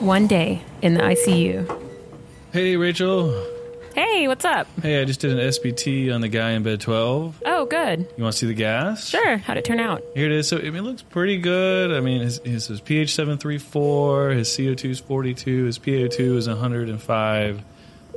One 0.00 0.26
day 0.26 0.62
in 0.80 0.94
the 0.94 1.00
ICU. 1.00 1.82
Hey, 2.52 2.76
Rachel. 2.76 3.32
Hey, 3.94 4.26
what's 4.28 4.46
up? 4.46 4.66
Hey, 4.80 5.02
I 5.02 5.04
just 5.04 5.20
did 5.20 5.32
an 5.32 5.38
SBT 5.38 6.14
on 6.14 6.22
the 6.22 6.28
guy 6.28 6.52
in 6.52 6.62
bed 6.62 6.80
12. 6.80 7.42
Oh, 7.44 7.66
good. 7.66 8.08
You 8.16 8.22
want 8.22 8.32
to 8.32 8.38
see 8.38 8.46
the 8.46 8.54
gas? 8.54 9.08
Sure. 9.10 9.36
How'd 9.36 9.58
it 9.58 9.64
turn 9.66 9.78
out? 9.78 10.02
Here 10.14 10.24
it 10.24 10.32
is. 10.32 10.48
So 10.48 10.56
I 10.56 10.62
mean, 10.62 10.76
it 10.76 10.82
looks 10.82 11.02
pretty 11.02 11.36
good. 11.36 11.92
I 11.92 12.00
mean, 12.00 12.22
his, 12.22 12.38
his, 12.38 12.68
his 12.68 12.80
pH 12.80 13.14
734, 13.14 14.30
his 14.30 14.48
CO2 14.48 14.90
is 14.90 15.00
42, 15.00 15.64
his 15.64 15.78
PO2 15.78 16.36
is 16.36 16.48
105, 16.48 17.62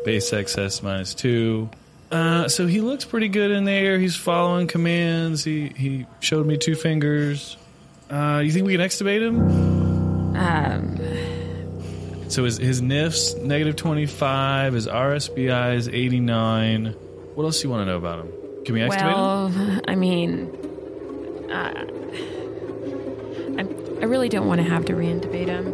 base 0.06 0.32
excess 0.32 0.82
minus 0.82 1.14
2. 1.16 1.70
Uh, 2.12 2.48
so 2.48 2.66
he 2.66 2.80
looks 2.80 3.04
pretty 3.04 3.28
good 3.28 3.52
in 3.52 3.66
there. 3.66 4.00
He's 4.00 4.16
following 4.16 4.68
commands. 4.68 5.44
He 5.44 5.70
he 5.70 6.06
showed 6.20 6.46
me 6.46 6.58
two 6.58 6.76
fingers. 6.76 7.58
Uh, 8.10 8.42
you 8.46 8.52
think 8.52 8.68
we 8.68 8.74
can 8.78 8.82
extubate 8.82 9.22
him? 9.22 10.36
Um, 10.36 10.96
So 12.34 12.46
his 12.46 12.58
his 12.58 12.82
NIF's 12.82 13.36
negative 13.36 13.76
25, 13.76 14.74
his 14.74 14.88
RSBI 14.88 15.76
is 15.76 15.88
89. 15.88 16.88
What 17.36 17.44
else 17.44 17.62
do 17.62 17.68
you 17.68 17.72
want 17.72 17.82
to 17.82 17.86
know 17.86 17.98
about 17.98 18.22
him? 18.22 18.34
Can 18.66 18.74
we 18.74 18.82
him? 18.82 18.90
well, 18.90 19.82
I 19.88 19.94
mean, 19.94 20.50
uh, 21.52 21.86
I'm, 23.60 23.70
I 24.02 24.06
really 24.06 24.30
don't 24.30 24.48
want 24.48 24.62
to 24.62 24.68
have 24.68 24.86
to 24.86 24.94
reintubate 24.94 25.46
him. 25.46 25.74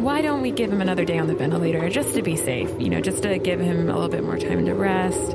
Why 0.00 0.22
don't 0.22 0.42
we 0.42 0.52
give 0.52 0.72
him 0.72 0.80
another 0.80 1.04
day 1.04 1.18
on 1.18 1.26
the 1.26 1.34
ventilator 1.34 1.88
just 1.90 2.14
to 2.14 2.22
be 2.22 2.36
safe? 2.36 2.70
You 2.78 2.88
know, 2.88 3.00
just 3.00 3.24
to 3.24 3.36
give 3.38 3.58
him 3.58 3.90
a 3.90 3.94
little 3.94 4.08
bit 4.08 4.22
more 4.22 4.38
time 4.38 4.66
to 4.66 4.74
rest. 4.74 5.34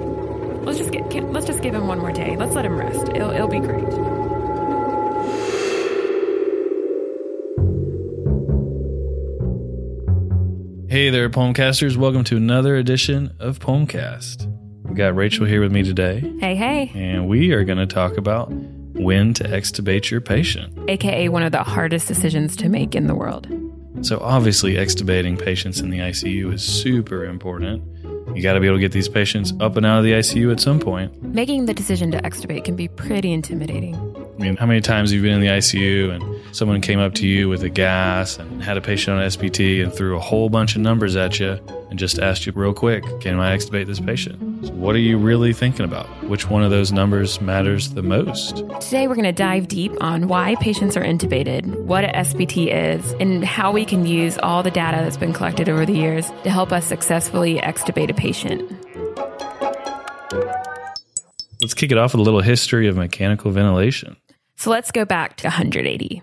Let's 0.64 0.78
just 0.78 0.92
get 0.92 1.34
let's 1.34 1.48
just 1.48 1.62
give 1.62 1.76
him 1.76 1.86
one 1.88 2.00
more 2.00 2.14
day. 2.14 2.38
Let's 2.38 2.56
let 2.56 2.64
him 2.64 2.78
rest. 2.78 3.10
It'll 3.10 3.32
it'll 3.32 3.50
be 3.50 3.60
great. 3.60 4.19
Hey 11.00 11.12
there, 11.12 11.30
Pulmcasters. 11.30 11.96
Welcome 11.96 12.26
to 12.26 12.36
another 12.36 12.76
edition 12.76 13.34
of 13.40 13.58
Pulmcast. 13.60 14.52
We 14.84 14.96
got 14.96 15.16
Rachel 15.16 15.46
here 15.46 15.62
with 15.62 15.72
me 15.72 15.82
today, 15.82 16.20
Hey, 16.42 16.58
hey. 16.58 16.92
and 16.94 17.30
we 17.30 17.54
are 17.54 17.64
going 17.64 17.78
to 17.78 17.88
talk 17.88 18.18
about 18.18 18.52
when 18.52 19.34
to 19.36 19.46
extubate 19.46 20.12
your 20.12 20.20
patient. 20.20 20.78
AKA 20.90 21.30
one 21.30 21.42
of 21.42 21.54
the 21.54 21.64
hardest 21.64 22.10
decisions 22.10 22.58
to 22.58 22.68
make 22.68 22.96
in 22.96 23.08
the 23.08 23.16
world. 23.16 23.48
So, 24.02 24.20
obviously, 24.20 24.74
extubating 24.74 25.42
patients 25.42 25.80
in 25.80 25.90
the 25.90 26.00
ICU 26.00 26.54
is 26.56 26.66
super 26.66 27.24
important. 27.24 27.82
You 28.36 28.44
got 28.44 28.56
to 28.56 28.60
be 28.60 28.68
able 28.68 28.76
to 28.76 28.82
get 28.82 28.92
these 28.92 29.08
patients 29.08 29.54
up 29.62 29.78
and 29.78 29.86
out 29.86 30.00
of 30.00 30.04
the 30.04 30.12
ICU 30.12 30.52
at 30.52 30.60
some 30.60 30.82
point. 30.82 31.24
Making 31.24 31.66
the 31.66 31.74
decision 31.74 32.12
to 32.12 32.22
extubate 32.24 32.66
can 32.66 32.76
be 32.76 32.90
pretty 32.90 33.32
intimidating. 33.32 33.96
I 33.96 34.42
mean, 34.42 34.58
how 34.58 34.66
many 34.66 34.82
times 34.82 35.12
have 35.12 35.16
you 35.16 35.22
been 35.22 35.36
in 35.36 35.40
the 35.40 35.48
ICU 35.48 36.12
and 36.14 36.39
someone 36.52 36.82
came 36.82 37.00
up 37.00 37.14
to 37.16 37.28
you 37.28 37.50
with 37.50 37.64
a 37.64 37.70
gas 37.70 38.38
and 38.38 38.64
had 38.64 38.78
a 38.78 38.82
patient 38.82 39.18
on 39.18 39.24
SBT 39.26 39.84
and 39.84 39.94
threw 39.94 40.16
a 40.16 40.20
whole 40.20 40.50
bunch 40.50 40.76
of 40.76 40.82
numbers 40.82 41.16
at 41.16 41.40
you 41.40 41.60
and 41.90 41.98
just 41.98 42.20
asked 42.20 42.46
you 42.46 42.52
real 42.54 42.74
quick, 42.74 43.04
can 43.22 43.40
I 43.40 43.56
extubate 43.56 43.88
this 43.88 44.00
patient? 44.00 44.66
So 44.66 44.74
what 44.74 44.96
are 44.96 45.00
you 45.00 45.18
really 45.18 45.54
thinking 45.54 45.86
about? 45.86 46.06
Which 46.26 46.50
one 46.50 46.64
of 46.64 46.72
those 46.72 46.92
numbers 46.92 47.40
matters 47.42 47.94
the 47.94 48.04
most? 48.04 48.58
Today, 48.82 49.08
we're 49.08 49.16
going 49.16 49.24
to 49.24 49.32
dive 49.32 49.68
deep 49.68 49.92
on 50.02 50.28
why 50.28 50.56
patients 50.56 50.98
are 50.98 51.04
intubated, 51.04 51.66
what 51.86 52.04
a 52.04 52.10
SBT 52.10 52.74
is, 52.74 53.14
and 53.14 53.44
how 53.44 53.72
we 53.72 53.86
can 53.86 54.06
use 54.06 54.38
all 54.40 54.62
the 54.62 54.72
data 54.72 54.98
that's 54.98 55.18
been 55.18 55.34
collected 55.34 55.70
over 55.70 55.86
the 55.86 55.94
years 55.94 56.30
to 56.44 56.50
help 56.50 56.72
us 56.72 56.86
successfully 56.86 57.60
extubate 57.60 58.10
a 58.10 58.14
patient. 58.14 58.70
Let's 61.62 61.74
kick 61.74 61.92
it 61.92 61.98
off 61.98 62.14
with 62.14 62.22
a 62.22 62.24
little 62.24 62.42
history 62.42 62.88
of 62.88 62.96
mechanical 62.96 63.52
ventilation. 63.52 64.16
So 64.56 64.70
let's 64.70 64.92
go 64.92 65.06
back 65.06 65.38
to 65.38 65.48
180. 65.48 66.22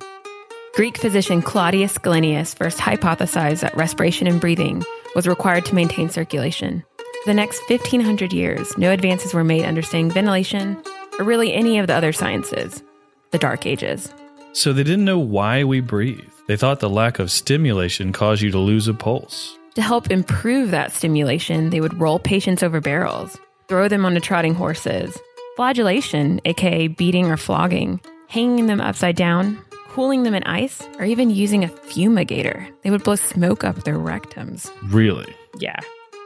Greek 0.76 0.98
physician 0.98 1.40
Claudius 1.40 1.96
Galenius 1.96 2.54
first 2.54 2.76
hypothesized 2.76 3.60
that 3.60 3.74
respiration 3.74 4.26
and 4.26 4.38
breathing 4.38 4.84
was 5.14 5.26
required 5.26 5.64
to 5.64 5.74
maintain 5.74 6.10
circulation. 6.10 6.84
For 6.98 7.30
the 7.30 7.32
next 7.32 7.62
1500 7.70 8.30
years, 8.30 8.76
no 8.76 8.92
advances 8.92 9.32
were 9.32 9.42
made 9.42 9.64
understanding 9.64 10.10
ventilation 10.10 10.76
or 11.18 11.24
really 11.24 11.54
any 11.54 11.78
of 11.78 11.86
the 11.86 11.94
other 11.94 12.12
sciences, 12.12 12.82
the 13.30 13.38
Dark 13.38 13.64
Ages. 13.64 14.12
So 14.52 14.74
they 14.74 14.82
didn't 14.82 15.06
know 15.06 15.18
why 15.18 15.64
we 15.64 15.80
breathe. 15.80 16.28
They 16.46 16.58
thought 16.58 16.80
the 16.80 16.90
lack 16.90 17.20
of 17.20 17.30
stimulation 17.30 18.12
caused 18.12 18.42
you 18.42 18.50
to 18.50 18.58
lose 18.58 18.86
a 18.86 18.92
pulse. 18.92 19.56
To 19.76 19.82
help 19.82 20.10
improve 20.10 20.72
that 20.72 20.92
stimulation, 20.92 21.70
they 21.70 21.80
would 21.80 21.98
roll 21.98 22.18
patients 22.18 22.62
over 22.62 22.82
barrels, 22.82 23.38
throw 23.68 23.88
them 23.88 24.04
onto 24.04 24.20
trotting 24.20 24.52
horses, 24.52 25.18
flagellation, 25.56 26.38
aka 26.44 26.88
beating 26.88 27.30
or 27.30 27.38
flogging, 27.38 27.98
hanging 28.28 28.66
them 28.66 28.82
upside 28.82 29.16
down, 29.16 29.58
cooling 29.96 30.24
them 30.24 30.34
in 30.34 30.42
ice, 30.42 30.86
or 30.98 31.06
even 31.06 31.30
using 31.30 31.64
a 31.64 31.68
fumigator. 31.68 32.70
They 32.82 32.90
would 32.90 33.02
blow 33.02 33.16
smoke 33.16 33.64
up 33.64 33.84
their 33.84 33.96
rectums. 33.96 34.70
Really? 34.92 35.34
Yeah. 35.58 35.80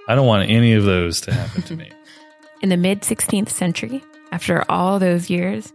I 0.09 0.17
don't 0.17 0.27
want 0.27 0.51
any 0.51 0.73
of 0.73 0.83
those 0.83 1.21
to 1.21 1.33
happen 1.33 1.63
to 1.63 1.77
me. 1.77 1.89
In 2.63 2.69
the 2.69 2.77
mid 2.77 3.03
16th 3.03 3.49
century, 3.49 4.03
after 4.33 4.69
all 4.69 4.99
those 4.99 5.31
years, 5.31 5.73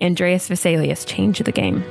Andreas 0.00 0.48
Vesalius 0.48 1.04
changed 1.04 1.44
the 1.44 1.50
game. 1.50 1.82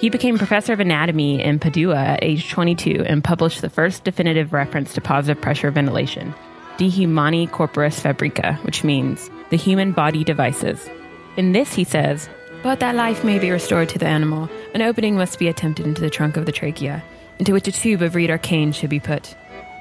He 0.00 0.10
became 0.10 0.36
professor 0.36 0.74
of 0.74 0.80
anatomy 0.80 1.42
in 1.42 1.58
Padua 1.58 1.96
at 1.96 2.22
age 2.22 2.50
22 2.50 3.02
and 3.06 3.24
published 3.24 3.62
the 3.62 3.70
first 3.70 4.04
definitive 4.04 4.52
reference 4.52 4.92
to 4.92 5.00
positive 5.00 5.42
pressure 5.42 5.70
ventilation, 5.70 6.34
De 6.76 6.90
Humani 6.90 7.46
Corporis 7.46 8.00
Fabrica, 8.00 8.58
which 8.64 8.84
means 8.84 9.30
the 9.48 9.56
human 9.56 9.92
body 9.92 10.24
devices. 10.24 10.90
In 11.38 11.52
this, 11.52 11.72
he 11.72 11.84
says, 11.84 12.28
but 12.62 12.80
that 12.80 12.94
life 12.94 13.24
may 13.24 13.38
be 13.38 13.50
restored 13.50 13.88
to 13.90 13.98
the 13.98 14.06
animal, 14.06 14.48
an 14.74 14.82
opening 14.82 15.16
must 15.16 15.38
be 15.38 15.48
attempted 15.48 15.86
into 15.86 16.00
the 16.00 16.10
trunk 16.10 16.36
of 16.36 16.46
the 16.46 16.52
trachea, 16.52 17.02
into 17.38 17.52
which 17.52 17.68
a 17.68 17.72
tube 17.72 18.02
of 18.02 18.14
reed 18.14 18.30
or 18.30 18.38
cane 18.38 18.72
should 18.72 18.90
be 18.90 19.00
put. 19.00 19.34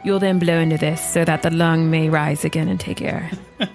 You 0.03 0.13
will 0.13 0.19
then 0.19 0.39
blow 0.39 0.59
into 0.59 0.77
this 0.77 1.01
so 1.01 1.25
that 1.25 1.41
the 1.41 1.51
lung 1.51 1.91
may 1.91 2.09
rise 2.09 2.45
again 2.45 2.69
and 2.69 2.79
take 2.79 3.01
air. 3.01 3.31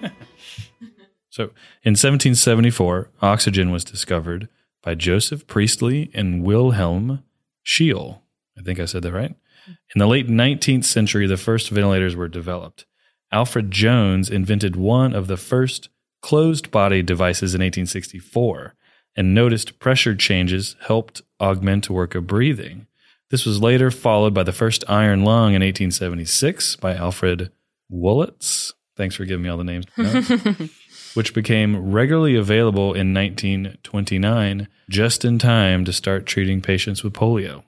So 1.35 1.51
in 1.83 1.97
1774, 1.97 3.09
oxygen 3.21 3.69
was 3.69 3.83
discovered 3.83 4.47
by 4.81 4.95
Joseph 4.95 5.45
Priestley 5.47 6.09
and 6.13 6.41
Wilhelm 6.45 7.25
Scheele. 7.65 8.21
I 8.57 8.61
think 8.61 8.79
I 8.79 8.85
said 8.85 9.03
that 9.03 9.11
right. 9.11 9.35
In 9.67 9.99
the 9.99 10.07
late 10.07 10.29
19th 10.29 10.85
century, 10.85 11.27
the 11.27 11.35
first 11.35 11.71
ventilators 11.71 12.15
were 12.15 12.29
developed. 12.29 12.85
Alfred 13.33 13.69
Jones 13.69 14.29
invented 14.29 14.77
one 14.77 15.13
of 15.13 15.27
the 15.27 15.35
first 15.35 15.89
closed 16.21 16.71
body 16.71 17.01
devices 17.01 17.53
in 17.53 17.59
1864 17.59 18.73
and 19.15 19.33
noticed 19.33 19.79
pressure 19.79 20.15
changes 20.15 20.75
helped 20.87 21.21
augment 21.39 21.89
work 21.89 22.15
of 22.15 22.27
breathing. 22.27 22.87
This 23.29 23.45
was 23.45 23.61
later 23.61 23.89
followed 23.91 24.33
by 24.33 24.43
the 24.43 24.51
first 24.51 24.83
iron 24.87 25.23
lung 25.23 25.53
in 25.53 25.61
1876 25.61 26.75
by 26.77 26.93
Alfred 26.93 27.51
Wurlitz. 27.91 28.73
Thanks 28.95 29.15
for 29.15 29.25
giving 29.25 29.43
me 29.43 29.49
all 29.49 29.57
the 29.57 29.63
names. 29.63 29.85
Which 31.15 31.33
became 31.33 31.91
regularly 31.91 32.35
available 32.35 32.93
in 32.93 33.13
1929, 33.13 34.67
just 34.89 35.25
in 35.25 35.39
time 35.39 35.85
to 35.85 35.93
start 35.93 36.25
treating 36.25 36.61
patients 36.61 37.03
with 37.03 37.13
polio. 37.13 37.63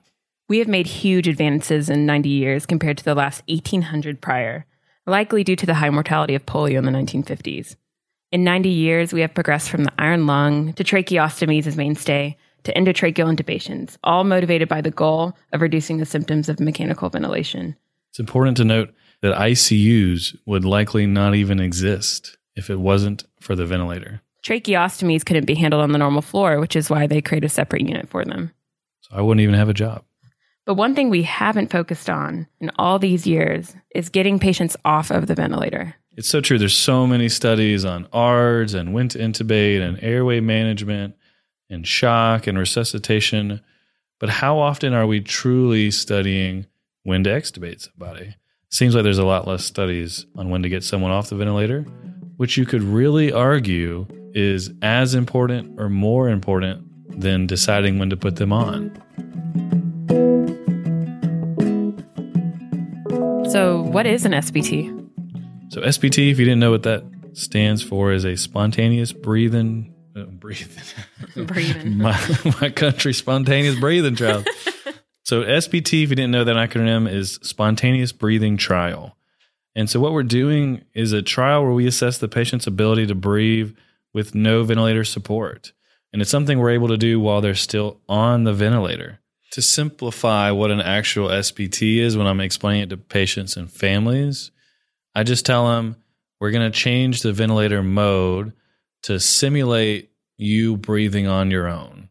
We 0.48 0.58
have 0.58 0.68
made 0.68 0.86
huge 0.86 1.28
advances 1.28 1.90
in 1.90 2.06
90 2.06 2.28
years 2.28 2.66
compared 2.66 2.98
to 2.98 3.04
the 3.04 3.14
last 3.14 3.42
1800 3.48 4.20
prior, 4.20 4.64
likely 5.06 5.44
due 5.44 5.56
to 5.56 5.66
the 5.66 5.74
high 5.74 5.90
mortality 5.90 6.34
of 6.34 6.46
polio 6.46 6.78
in 6.78 6.84
the 6.84 6.90
1950s. 6.90 7.76
In 8.30 8.44
90 8.44 8.68
years, 8.68 9.12
we 9.14 9.22
have 9.22 9.32
progressed 9.32 9.70
from 9.70 9.84
the 9.84 9.92
iron 9.98 10.26
lung 10.26 10.74
to 10.74 10.84
tracheostomies 10.84 11.66
as 11.66 11.78
mainstay 11.78 12.36
to 12.64 12.74
endotracheal 12.74 13.34
intubations, 13.34 13.96
all 14.04 14.22
motivated 14.22 14.68
by 14.68 14.82
the 14.82 14.90
goal 14.90 15.34
of 15.54 15.62
reducing 15.62 15.96
the 15.96 16.04
symptoms 16.04 16.50
of 16.50 16.60
mechanical 16.60 17.08
ventilation. 17.08 17.74
It's 18.10 18.18
important 18.18 18.58
to 18.58 18.64
note 18.64 18.92
that 19.22 19.34
ICUs 19.34 20.36
would 20.44 20.66
likely 20.66 21.06
not 21.06 21.36
even 21.36 21.58
exist 21.58 22.36
if 22.54 22.68
it 22.68 22.78
wasn't 22.78 23.24
for 23.40 23.56
the 23.56 23.64
ventilator. 23.64 24.20
Tracheostomies 24.44 25.24
couldn't 25.24 25.46
be 25.46 25.54
handled 25.54 25.82
on 25.82 25.92
the 25.92 25.98
normal 25.98 26.22
floor, 26.22 26.60
which 26.60 26.76
is 26.76 26.90
why 26.90 27.06
they 27.06 27.22
create 27.22 27.44
a 27.44 27.48
separate 27.48 27.88
unit 27.88 28.10
for 28.10 28.26
them. 28.26 28.52
So 29.00 29.16
I 29.16 29.22
wouldn't 29.22 29.42
even 29.42 29.54
have 29.54 29.70
a 29.70 29.74
job. 29.74 30.04
But 30.66 30.74
one 30.74 30.94
thing 30.94 31.08
we 31.08 31.22
haven't 31.22 31.70
focused 31.70 32.10
on 32.10 32.46
in 32.60 32.70
all 32.76 32.98
these 32.98 33.26
years 33.26 33.74
is 33.94 34.10
getting 34.10 34.38
patients 34.38 34.76
off 34.84 35.10
of 35.10 35.26
the 35.26 35.34
ventilator. 35.34 35.94
It's 36.18 36.28
so 36.28 36.40
true. 36.40 36.58
There's 36.58 36.76
so 36.76 37.06
many 37.06 37.28
studies 37.28 37.84
on 37.84 38.08
ARDS 38.12 38.74
and 38.74 38.92
when 38.92 39.08
to 39.10 39.20
intubate 39.20 39.80
and 39.80 40.02
airway 40.02 40.40
management 40.40 41.14
and 41.70 41.86
shock 41.86 42.48
and 42.48 42.58
resuscitation. 42.58 43.60
But 44.18 44.28
how 44.28 44.58
often 44.58 44.94
are 44.94 45.06
we 45.06 45.20
truly 45.20 45.92
studying 45.92 46.66
when 47.04 47.22
to 47.22 47.30
extubate 47.30 47.82
somebody? 47.82 48.34
Seems 48.68 48.96
like 48.96 49.04
there's 49.04 49.18
a 49.18 49.24
lot 49.24 49.46
less 49.46 49.64
studies 49.64 50.26
on 50.34 50.50
when 50.50 50.64
to 50.64 50.68
get 50.68 50.82
someone 50.82 51.12
off 51.12 51.28
the 51.28 51.36
ventilator, 51.36 51.82
which 52.36 52.56
you 52.56 52.66
could 52.66 52.82
really 52.82 53.30
argue 53.30 54.04
is 54.34 54.72
as 54.82 55.14
important 55.14 55.78
or 55.78 55.88
more 55.88 56.28
important 56.28 57.20
than 57.20 57.46
deciding 57.46 58.00
when 58.00 58.10
to 58.10 58.16
put 58.16 58.34
them 58.34 58.52
on. 58.52 58.90
So, 63.52 63.82
what 63.82 64.04
is 64.04 64.24
an 64.24 64.32
SBT? 64.32 65.07
So 65.70 65.82
SBT, 65.82 66.30
if 66.30 66.38
you 66.38 66.44
didn't 66.44 66.60
know 66.60 66.70
what 66.70 66.84
that 66.84 67.04
stands 67.34 67.82
for, 67.82 68.12
is 68.12 68.24
a 68.24 68.36
spontaneous 68.36 69.12
breathing, 69.12 69.94
uh, 70.16 70.24
breathing, 70.24 70.82
Breathing. 71.46 71.98
my, 71.98 72.18
my 72.60 72.70
country 72.70 73.12
spontaneous 73.12 73.78
breathing 73.78 74.16
trial. 74.16 74.44
So 75.28 75.42
SBT, 75.42 76.04
if 76.04 76.08
you 76.08 76.16
didn't 76.16 76.30
know 76.30 76.44
that 76.44 76.56
acronym, 76.56 77.06
is 77.06 77.38
spontaneous 77.42 78.12
breathing 78.12 78.56
trial. 78.56 79.14
And 79.76 79.90
so 79.90 80.00
what 80.00 80.14
we're 80.14 80.22
doing 80.22 80.86
is 80.94 81.12
a 81.12 81.20
trial 81.20 81.64
where 81.64 81.74
we 81.74 81.86
assess 81.86 82.16
the 82.16 82.28
patient's 82.28 82.66
ability 82.66 83.06
to 83.08 83.14
breathe 83.14 83.76
with 84.14 84.34
no 84.34 84.64
ventilator 84.64 85.04
support. 85.04 85.74
And 86.14 86.22
it's 86.22 86.30
something 86.30 86.58
we're 86.58 86.70
able 86.70 86.88
to 86.88 86.96
do 86.96 87.20
while 87.20 87.42
they're 87.42 87.54
still 87.54 88.00
on 88.08 88.44
the 88.44 88.54
ventilator. 88.54 89.20
To 89.50 89.60
simplify 89.60 90.50
what 90.50 90.70
an 90.70 90.80
actual 90.80 91.28
SBT 91.28 91.98
is 91.98 92.16
when 92.16 92.26
I'm 92.26 92.40
explaining 92.40 92.84
it 92.84 92.88
to 92.88 92.96
patients 92.96 93.54
and 93.54 93.70
families, 93.70 94.50
I 95.18 95.24
just 95.24 95.44
tell 95.44 95.66
them 95.66 95.96
we're 96.38 96.52
going 96.52 96.70
to 96.70 96.78
change 96.78 97.22
the 97.22 97.32
ventilator 97.32 97.82
mode 97.82 98.52
to 99.02 99.18
simulate 99.18 100.12
you 100.36 100.76
breathing 100.76 101.26
on 101.26 101.50
your 101.50 101.66
own. 101.66 102.08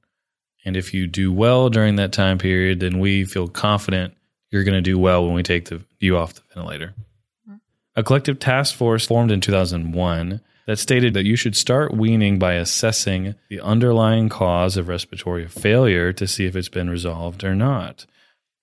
And 0.65 0.75
if 0.75 0.94
you 0.94 1.07
do 1.07 1.31
well 1.31 1.69
during 1.69 1.95
that 1.95 2.12
time 2.12 2.38
period, 2.38 2.81
then 2.81 3.00
we 3.00 3.24
feel 3.24 3.48
confident 3.48 4.13
you're 4.51 4.65
going 4.65 4.75
to 4.75 4.81
do 4.81 5.00
well 5.00 5.24
when 5.24 5.36
we 5.36 5.42
take 5.42 5.69
the, 5.69 5.86
you 6.01 6.18
off 6.18 6.33
the 6.33 6.42
ventilator. 6.54 6.95
Mm-hmm. 7.48 7.56
A 7.95 8.04
collective 8.04 8.39
task 8.39 8.75
force 8.75 9.06
formed 9.06 9.31
in 9.31 9.39
2001 9.39 10.42
that 10.65 10.77
stated 10.77 11.13
that 11.13 11.24
you 11.24 11.38
should 11.38 11.56
start 11.56 11.95
weaning 11.95 12.39
by 12.39 12.56
assessing 12.56 13.36
the 13.48 13.62
underlying 13.62 14.27
cause 14.27 14.75
of 14.75 14.89
respiratory 14.89 15.48
failure 15.48 16.12
to 16.12 16.27
see 16.27 16.45
if 16.45 16.57
it's 16.57 16.68
been 16.68 16.89
resolved 16.89 17.45
or 17.45 17.56
not. 17.56 18.06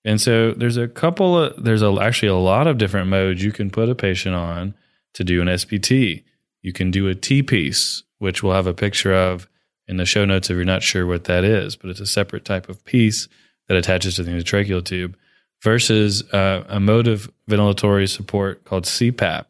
And 0.04 0.20
so 0.20 0.52
there's 0.52 0.76
a 0.76 0.88
couple 0.88 1.38
of 1.38 1.64
there's 1.64 1.82
a, 1.82 1.96
actually 2.00 2.28
a 2.28 2.36
lot 2.36 2.66
of 2.66 2.78
different 2.78 3.08
modes 3.08 3.42
you 3.42 3.52
can 3.52 3.70
put 3.70 3.88
a 3.88 3.94
patient 3.94 4.34
on 4.34 4.74
to 5.14 5.24
do 5.24 5.40
an 5.40 5.48
SBT. 5.48 6.24
You 6.62 6.72
can 6.72 6.90
do 6.90 7.08
a 7.08 7.14
T 7.14 7.42
piece, 7.42 8.02
which 8.18 8.42
we'll 8.42 8.54
have 8.54 8.66
a 8.66 8.74
picture 8.74 9.14
of 9.14 9.48
in 9.86 9.96
the 9.96 10.06
show 10.06 10.24
notes 10.24 10.50
if 10.50 10.56
you're 10.56 10.64
not 10.64 10.82
sure 10.82 11.06
what 11.06 11.24
that 11.24 11.44
is, 11.44 11.76
but 11.76 11.90
it's 11.90 12.00
a 12.00 12.06
separate 12.06 12.44
type 12.44 12.68
of 12.68 12.84
piece 12.84 13.28
that 13.68 13.76
attaches 13.76 14.16
to 14.16 14.22
the 14.22 14.30
endotracheal 14.30 14.84
tube 14.84 15.16
versus 15.62 16.22
uh, 16.32 16.64
a 16.68 16.80
mode 16.80 17.06
of 17.06 17.30
ventilatory 17.48 18.08
support 18.08 18.64
called 18.64 18.84
CPAP 18.84 19.46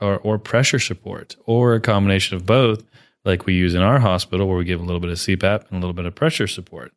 or, 0.00 0.18
or 0.18 0.38
pressure 0.38 0.78
support 0.78 1.36
or 1.46 1.74
a 1.74 1.80
combination 1.80 2.36
of 2.36 2.44
both, 2.44 2.84
like 3.24 3.46
we 3.46 3.54
use 3.54 3.74
in 3.74 3.82
our 3.82 4.00
hospital 4.00 4.48
where 4.48 4.56
we 4.56 4.64
give 4.64 4.80
a 4.80 4.84
little 4.84 5.00
bit 5.00 5.10
of 5.10 5.18
CPAP 5.18 5.60
and 5.68 5.72
a 5.72 5.80
little 5.80 5.92
bit 5.92 6.06
of 6.06 6.14
pressure 6.14 6.48
support. 6.48 6.92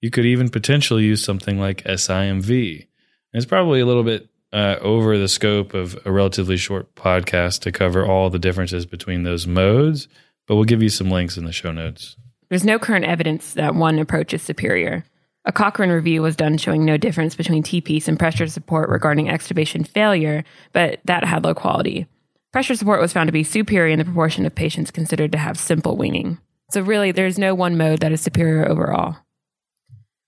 You 0.00 0.10
could 0.10 0.26
even 0.26 0.48
potentially 0.48 1.04
use 1.04 1.24
something 1.24 1.58
like 1.58 1.84
SIMV. 1.84 2.80
And 2.80 2.88
it's 3.32 3.46
probably 3.46 3.80
a 3.80 3.86
little 3.86 4.04
bit 4.04 4.28
uh, 4.52 4.76
over 4.80 5.18
the 5.18 5.28
scope 5.28 5.74
of 5.74 5.98
a 6.06 6.12
relatively 6.12 6.56
short 6.56 6.94
podcast 6.94 7.60
to 7.60 7.72
cover 7.72 8.06
all 8.06 8.30
the 8.30 8.38
differences 8.38 8.86
between 8.86 9.22
those 9.22 9.46
modes, 9.46 10.08
but 10.46 10.54
we'll 10.54 10.64
give 10.64 10.82
you 10.82 10.88
some 10.88 11.10
links 11.10 11.36
in 11.36 11.44
the 11.44 11.52
show 11.52 11.72
notes. 11.72 12.16
There's 12.48 12.64
no 12.64 12.78
current 12.78 13.04
evidence 13.04 13.54
that 13.54 13.74
one 13.74 13.98
approach 13.98 14.32
is 14.32 14.42
superior. 14.42 15.04
A 15.44 15.52
Cochrane 15.52 15.90
review 15.90 16.22
was 16.22 16.36
done 16.36 16.58
showing 16.58 16.84
no 16.84 16.96
difference 16.96 17.34
between 17.34 17.62
T 17.62 17.80
piece 17.80 18.08
and 18.08 18.18
pressure 18.18 18.46
support 18.46 18.88
regarding 18.88 19.26
extubation 19.26 19.86
failure, 19.86 20.44
but 20.72 21.00
that 21.04 21.24
had 21.24 21.44
low 21.44 21.54
quality. 21.54 22.06
Pressure 22.52 22.74
support 22.74 23.00
was 23.00 23.12
found 23.12 23.28
to 23.28 23.32
be 23.32 23.44
superior 23.44 23.92
in 23.92 23.98
the 23.98 24.04
proportion 24.04 24.46
of 24.46 24.54
patients 24.54 24.90
considered 24.90 25.32
to 25.32 25.38
have 25.38 25.58
simple 25.58 25.96
weaning. 25.96 26.38
So, 26.70 26.80
really, 26.80 27.12
there's 27.12 27.38
no 27.38 27.54
one 27.54 27.76
mode 27.76 28.00
that 28.00 28.12
is 28.12 28.20
superior 28.20 28.68
overall. 28.68 29.16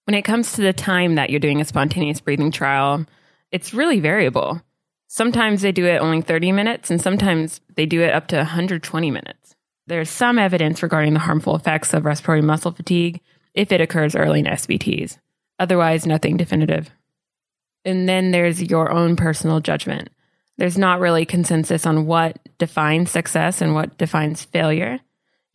When 0.08 0.14
it 0.14 0.22
comes 0.22 0.52
to 0.52 0.62
the 0.62 0.72
time 0.72 1.16
that 1.16 1.28
you're 1.28 1.38
doing 1.38 1.60
a 1.60 1.66
spontaneous 1.66 2.19
breathing 2.19 2.50
trial, 2.50 3.05
it's 3.52 3.75
really 3.75 4.00
variable. 4.00 4.62
Sometimes 5.06 5.60
they 5.60 5.70
do 5.70 5.84
it 5.84 5.99
only 5.99 6.22
30 6.22 6.50
minutes, 6.50 6.90
and 6.90 6.99
sometimes 6.99 7.60
they 7.76 7.84
do 7.84 8.00
it 8.00 8.14
up 8.14 8.28
to 8.28 8.37
120 8.37 9.10
minutes. 9.10 9.55
There's 9.87 10.08
some 10.08 10.38
evidence 10.38 10.82
regarding 10.82 11.12
the 11.12 11.20
harmful 11.20 11.55
effects 11.56 11.93
of 11.93 12.06
respiratory 12.06 12.40
muscle 12.40 12.72
fatigue 12.72 13.20
if 13.52 13.70
it 13.70 13.82
occurs 13.82 14.16
early 14.16 14.40
in 14.40 14.46
SBTs. 14.46 15.19
Otherwise, 15.58 16.06
nothing 16.06 16.38
definitive. 16.38 16.88
And 17.84 18.08
then 18.08 18.31
there's 18.31 18.62
your 18.62 18.90
own 18.90 19.14
personal 19.14 19.61
judgment 19.61 20.08
there's 20.58 20.76
not 20.76 21.00
really 21.00 21.25
consensus 21.25 21.87
on 21.87 22.06
what 22.06 22.37
defines 22.58 23.11
success 23.11 23.61
and 23.62 23.75
what 23.75 23.96
defines 23.96 24.44
failure. 24.44 24.99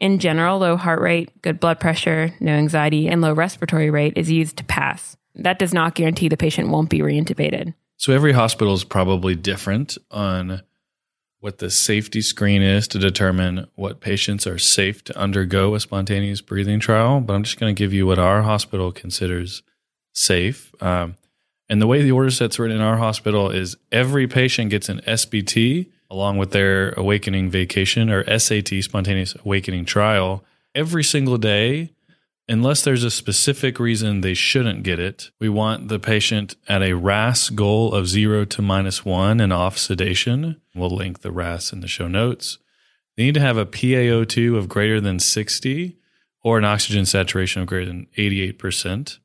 In 0.03 0.19
general, 0.19 0.59
low 0.59 0.75
heart 0.75 0.99
rate, 0.99 1.29
good 1.41 1.61
blood 1.61 1.79
pressure, 1.79 2.33
no 2.41 2.51
anxiety, 2.51 3.07
and 3.07 3.21
low 3.21 3.31
respiratory 3.31 3.89
rate 3.89 4.17
is 4.17 4.29
used 4.29 4.57
to 4.57 4.65
pass. 4.65 5.15
That 5.33 5.57
does 5.57 5.73
not 5.73 5.95
guarantee 5.95 6.27
the 6.27 6.35
patient 6.35 6.67
won't 6.67 6.89
be 6.89 6.99
reintubated. 6.99 7.73
So 7.95 8.11
every 8.11 8.33
hospital 8.33 8.73
is 8.73 8.83
probably 8.83 9.33
different 9.33 9.97
on 10.11 10.61
what 11.39 11.59
the 11.59 11.69
safety 11.69 12.19
screen 12.19 12.61
is 12.61 12.85
to 12.89 12.99
determine 12.99 13.67
what 13.75 14.01
patients 14.01 14.45
are 14.45 14.57
safe 14.57 15.05
to 15.05 15.17
undergo 15.17 15.73
a 15.73 15.79
spontaneous 15.79 16.41
breathing 16.41 16.81
trial. 16.81 17.21
But 17.21 17.35
I'm 17.35 17.43
just 17.43 17.57
going 17.57 17.73
to 17.73 17.79
give 17.79 17.93
you 17.93 18.05
what 18.05 18.19
our 18.19 18.41
hospital 18.41 18.91
considers 18.91 19.63
safe. 20.11 20.75
Um, 20.83 21.15
and 21.69 21.81
the 21.81 21.87
way 21.87 22.01
the 22.01 22.11
order 22.11 22.29
set's 22.29 22.59
written 22.59 22.75
in 22.75 22.83
our 22.83 22.97
hospital 22.97 23.51
is 23.51 23.77
every 23.89 24.27
patient 24.27 24.69
gets 24.69 24.89
an 24.89 24.99
SBT 25.07 25.91
along 26.13 26.37
with 26.37 26.51
their 26.51 26.91
awakening 26.91 27.49
vacation 27.49 28.09
or 28.09 28.23
SAT, 28.37 28.69
spontaneous 28.81 29.35
awakening 29.43 29.83
trial, 29.83 30.43
every 30.75 31.03
single 31.03 31.37
day. 31.37 31.89
Unless 32.47 32.83
there's 32.83 33.05
a 33.05 33.09
specific 33.09 33.79
reason 33.79 34.21
they 34.21 34.33
shouldn't 34.33 34.83
get 34.83 34.99
it, 34.99 35.31
we 35.39 35.49
want 35.49 35.87
the 35.87 35.97
patient 35.97 36.55
at 36.67 36.83
a 36.83 36.93
RASS 36.93 37.49
goal 37.49 37.93
of 37.93 38.07
zero 38.07 38.45
to 38.45 38.61
minus 38.61 39.03
one 39.03 39.39
and 39.39 39.51
off 39.51 39.77
sedation. 39.77 40.61
We'll 40.75 40.89
link 40.89 41.21
the 41.21 41.31
RASS 41.31 41.73
in 41.73 41.79
the 41.79 41.87
show 41.87 42.07
notes. 42.07 42.59
They 43.15 43.23
need 43.23 43.35
to 43.35 43.39
have 43.39 43.57
a 43.57 43.65
PaO2 43.65 44.57
of 44.57 44.69
greater 44.69 44.99
than 44.99 45.19
60 45.19 45.97
or 46.43 46.57
an 46.57 46.65
oxygen 46.65 47.05
saturation 47.05 47.61
of 47.61 47.67
greater 47.67 47.85
than 47.85 48.07
88%. 48.17 49.19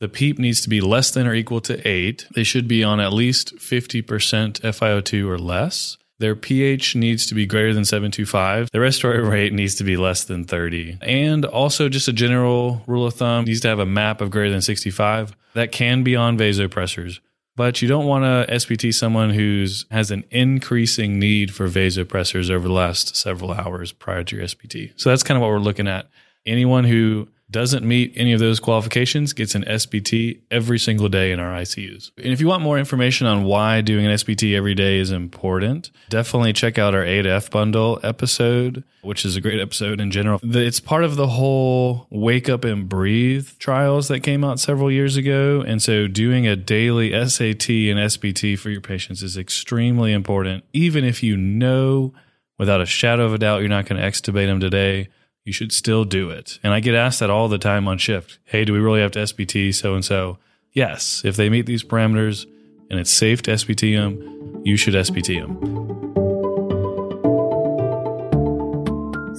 The 0.00 0.08
PEEP 0.08 0.38
needs 0.38 0.60
to 0.62 0.68
be 0.68 0.80
less 0.80 1.10
than 1.10 1.26
or 1.26 1.34
equal 1.34 1.60
to 1.62 1.86
8. 1.86 2.28
They 2.34 2.44
should 2.44 2.66
be 2.66 2.82
on 2.82 2.98
at 2.98 3.12
least 3.12 3.56
50% 3.56 4.02
FiO2 4.02 5.28
or 5.28 5.38
less. 5.38 5.98
Their 6.20 6.34
pH 6.34 6.96
needs 6.96 7.26
to 7.26 7.34
be 7.34 7.46
greater 7.46 7.72
than 7.72 7.84
725. 7.84 8.70
The 8.72 8.80
respiratory 8.80 9.26
rate 9.26 9.52
needs 9.52 9.76
to 9.76 9.84
be 9.84 9.96
less 9.96 10.24
than 10.24 10.44
30. 10.44 10.98
And 11.00 11.44
also, 11.44 11.88
just 11.88 12.08
a 12.08 12.12
general 12.12 12.82
rule 12.86 13.06
of 13.06 13.14
thumb 13.14 13.44
needs 13.44 13.60
to 13.60 13.68
have 13.68 13.78
a 13.78 13.86
MAP 13.86 14.20
of 14.20 14.30
greater 14.30 14.50
than 14.50 14.62
65. 14.62 15.36
That 15.54 15.70
can 15.70 16.02
be 16.02 16.16
on 16.16 16.36
vasopressors. 16.36 17.20
But 17.54 17.82
you 17.82 17.88
don't 17.88 18.06
want 18.06 18.24
to 18.24 18.52
SBT 18.52 18.94
someone 18.94 19.30
who 19.30 19.66
has 19.90 20.10
an 20.10 20.24
increasing 20.30 21.18
need 21.18 21.52
for 21.52 21.66
vasopressors 21.66 22.50
over 22.50 22.68
the 22.68 22.74
last 22.74 23.16
several 23.16 23.52
hours 23.52 23.92
prior 23.92 24.22
to 24.24 24.36
your 24.36 24.44
SBT. 24.44 24.92
So 24.96 25.10
that's 25.10 25.24
kind 25.24 25.36
of 25.36 25.42
what 25.42 25.50
we're 25.50 25.58
looking 25.58 25.88
at. 25.88 26.08
Anyone 26.46 26.84
who 26.84 27.28
doesn't 27.50 27.84
meet 27.84 28.12
any 28.14 28.32
of 28.32 28.40
those 28.40 28.60
qualifications 28.60 29.32
gets 29.32 29.54
an 29.54 29.64
SBT 29.64 30.40
every 30.50 30.78
single 30.78 31.08
day 31.08 31.32
in 31.32 31.40
our 31.40 31.58
ICUs. 31.58 32.10
And 32.18 32.32
if 32.32 32.40
you 32.40 32.46
want 32.46 32.62
more 32.62 32.78
information 32.78 33.26
on 33.26 33.44
why 33.44 33.80
doing 33.80 34.04
an 34.06 34.12
SBT 34.12 34.54
every 34.54 34.74
day 34.74 34.98
is 34.98 35.10
important, 35.10 35.90
definitely 36.10 36.52
check 36.52 36.78
out 36.78 36.94
our 36.94 37.02
A 37.02 37.22
to 37.22 37.30
F 37.30 37.50
bundle 37.50 37.98
episode, 38.02 38.84
which 39.02 39.24
is 39.24 39.36
a 39.36 39.40
great 39.40 39.60
episode 39.60 40.00
in 40.00 40.10
general. 40.10 40.40
It's 40.42 40.80
part 40.80 41.04
of 41.04 41.16
the 41.16 41.28
whole 41.28 42.06
wake 42.10 42.48
up 42.48 42.64
and 42.64 42.88
breathe 42.88 43.48
trials 43.58 44.08
that 44.08 44.20
came 44.20 44.44
out 44.44 44.60
several 44.60 44.90
years 44.90 45.16
ago. 45.16 45.62
And 45.66 45.80
so 45.80 46.06
doing 46.06 46.46
a 46.46 46.56
daily 46.56 47.10
SAT 47.10 47.70
and 47.70 47.98
SBT 47.98 48.58
for 48.58 48.68
your 48.68 48.82
patients 48.82 49.22
is 49.22 49.38
extremely 49.38 50.12
important, 50.12 50.64
even 50.74 51.04
if 51.04 51.22
you 51.22 51.36
know 51.36 52.12
without 52.58 52.80
a 52.80 52.86
shadow 52.86 53.24
of 53.24 53.32
a 53.32 53.38
doubt 53.38 53.60
you're 53.60 53.68
not 53.68 53.86
going 53.86 54.00
to 54.00 54.06
extubate 54.06 54.46
them 54.46 54.60
today 54.60 55.08
you 55.48 55.52
should 55.52 55.72
still 55.72 56.04
do 56.04 56.28
it. 56.28 56.58
And 56.62 56.74
I 56.74 56.80
get 56.80 56.94
asked 56.94 57.20
that 57.20 57.30
all 57.30 57.48
the 57.48 57.56
time 57.56 57.88
on 57.88 57.96
shift. 57.96 58.38
Hey, 58.44 58.66
do 58.66 58.74
we 58.74 58.78
really 58.78 59.00
have 59.00 59.12
to 59.12 59.20
SBT 59.20 59.74
so 59.74 59.94
and 59.94 60.04
so? 60.04 60.36
Yes, 60.74 61.22
if 61.24 61.36
they 61.36 61.48
meet 61.48 61.64
these 61.64 61.82
parameters 61.82 62.44
and 62.90 63.00
it's 63.00 63.10
safe 63.10 63.40
to 63.42 63.52
SBT 63.52 63.96
them, 63.96 64.60
you 64.62 64.76
should 64.76 64.92
SBT 64.92 65.40
them. 65.40 65.56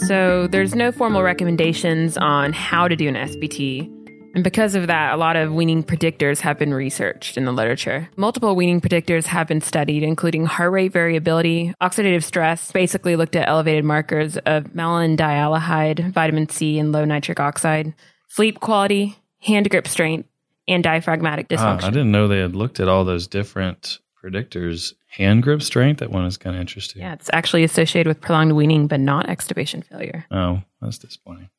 So 0.07 0.47
there's 0.47 0.73
no 0.73 0.91
formal 0.91 1.21
recommendations 1.21 2.17
on 2.17 2.53
how 2.53 2.87
to 2.87 2.95
do 2.95 3.07
an 3.07 3.13
SBT. 3.13 3.98
And 4.33 4.43
because 4.43 4.75
of 4.75 4.87
that, 4.87 5.13
a 5.13 5.17
lot 5.17 5.35
of 5.35 5.53
weaning 5.53 5.83
predictors 5.83 6.41
have 6.41 6.59
been 6.59 6.73
researched 6.73 7.37
in 7.37 7.45
the 7.45 7.51
literature. 7.51 8.09
Multiple 8.15 8.55
weaning 8.55 8.79
predictors 8.79 9.25
have 9.25 9.47
been 9.47 9.61
studied, 9.61 10.03
including 10.03 10.45
heart 10.45 10.71
rate 10.71 10.91
variability, 10.91 11.73
oxidative 11.81 12.23
stress, 12.23 12.71
basically 12.71 13.15
looked 13.15 13.35
at 13.35 13.47
elevated 13.47 13.83
markers 13.83 14.37
of 14.37 14.65
malondialdehyde, 14.65 16.11
vitamin 16.13 16.47
C, 16.49 16.77
and 16.79 16.91
low 16.91 17.05
nitric 17.05 17.39
oxide, 17.39 17.93
sleep 18.27 18.59
quality, 18.59 19.17
hand 19.39 19.69
grip 19.69 19.87
strength, 19.87 20.29
and 20.67 20.83
diaphragmatic 20.83 21.47
ah, 21.51 21.55
dysfunction. 21.55 21.83
I 21.83 21.89
didn't 21.89 22.11
know 22.11 22.27
they 22.27 22.39
had 22.39 22.55
looked 22.55 22.79
at 22.79 22.87
all 22.87 23.03
those 23.03 23.27
different 23.27 23.99
predictors. 24.23 24.93
Hand 25.07 25.41
grip 25.41 25.63
strength, 25.63 25.99
that 25.99 26.11
one 26.11 26.25
is 26.25 26.37
kind 26.37 26.55
of 26.55 26.59
interesting. 26.61 27.01
Yeah, 27.01 27.13
it's 27.13 27.31
actually 27.33 27.63
associated 27.63 28.07
with 28.07 28.21
prolonged 28.21 28.51
weaning, 28.53 28.85
but 28.85 28.99
not 28.99 29.25
extubation 29.25 29.83
failure. 29.83 30.25
Oh, 30.29 30.61
that's 30.81 30.99
disappointing. 30.99 31.49